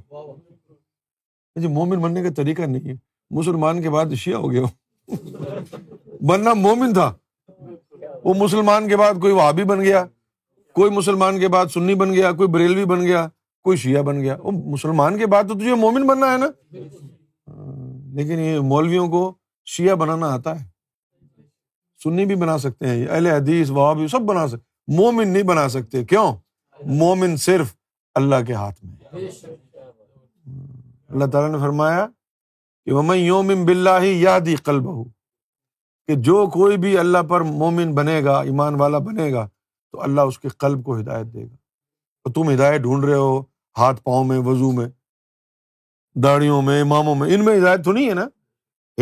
[1.57, 2.95] جی مومن بننے کا طریقہ نہیں ہے۔
[3.31, 4.63] مسلمان کے بعد شیعہ ہو گیا
[6.21, 7.15] بننا مومن تھا۔
[8.25, 10.05] وہ مسلمان کے بعد کوئی وہابی بن گیا،
[10.75, 13.29] کوئی مسلمان کے بعد سنی بن گیا، کوئی بریلوی بن گیا،
[13.63, 16.47] کوئی شیعہ بن گیا۔ وہ مسلمان کے بعد تو تجھے مومن بننا ہے نا؟
[18.15, 19.35] لیکن یہ مولویوں کو
[19.67, 20.67] شیعہ بنانا آتا ہے۔
[22.03, 26.05] سنی بھی بنا سکتے ہیں اہل حدیث وہابی سب بنا سکتے مومن نہیں بنا سکتے،
[26.05, 26.33] کیوں؟
[26.87, 27.75] مومن صرف
[28.15, 29.19] اللہ کے ہاتھ میں۔
[31.09, 32.07] اللہ تعالیٰ نے فرمایا
[32.85, 34.87] کہ وہ یوم بلّہ یادی قلب
[36.11, 39.49] کہ جو کوئی بھی اللہ پر مومن بنے گا، ایمان والا بنے گا،
[39.93, 41.55] تو اللہ اس کے قلب کو ہدایت دے گا۔
[42.25, 43.43] اور تم ہدایت ڈھونڈ رہے ہو،
[43.79, 44.89] ہاتھ پاؤں میں، وضو میں
[46.15, 48.27] داڑیوں میں، اماموں میں۔ ان میں ہدایت تو نہیں ہے نا؟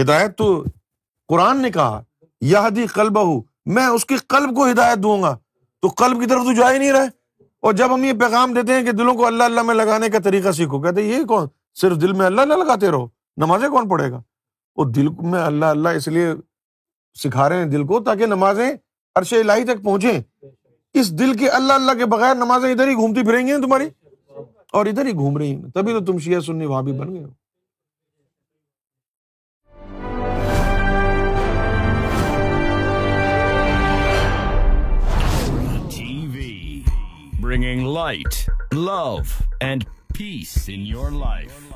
[0.01, 0.65] ہدایت تو
[1.29, 2.03] قرآن نے کہا
[2.41, 5.39] یادی قلب ہو میں اس کے قلب کو ہدایت دوں گا۔
[5.83, 7.07] تو قلب کی طرف تو جا ہی نہیں رہے
[7.61, 10.19] اور جب ہم یہ پیغام دیتے ہیں کہ دلوں کو اللہ اللہ میں لگانے کا
[10.19, 13.07] طریقہ سیکھو، کہتے یہ کون؟ صرف دل میں اللہ اللہ لگاتے رہو،
[13.37, 14.23] نمازیں کون پڑھے گا؟
[14.77, 16.35] وہ دل میں اللہ اللہ اس لیے
[17.15, 18.71] سکھا رہے ہیں دل کو تاکہ نمازیں
[19.17, 20.21] عرش الہی تک پہنچے
[20.95, 23.89] اس دل کے اللہ اللہ کے بغیر نمازیں ادھر ہی گھومتی پھریں گی تمہاری؟
[24.73, 27.25] اور ادھر ہی گھوم رہی ہیں۔ تبھی تو تم شیعہ سننی وہاں بھی بن گئے
[27.25, 27.31] ہو۔
[37.41, 39.29] bringing light, love,
[39.61, 41.68] and peace in your life.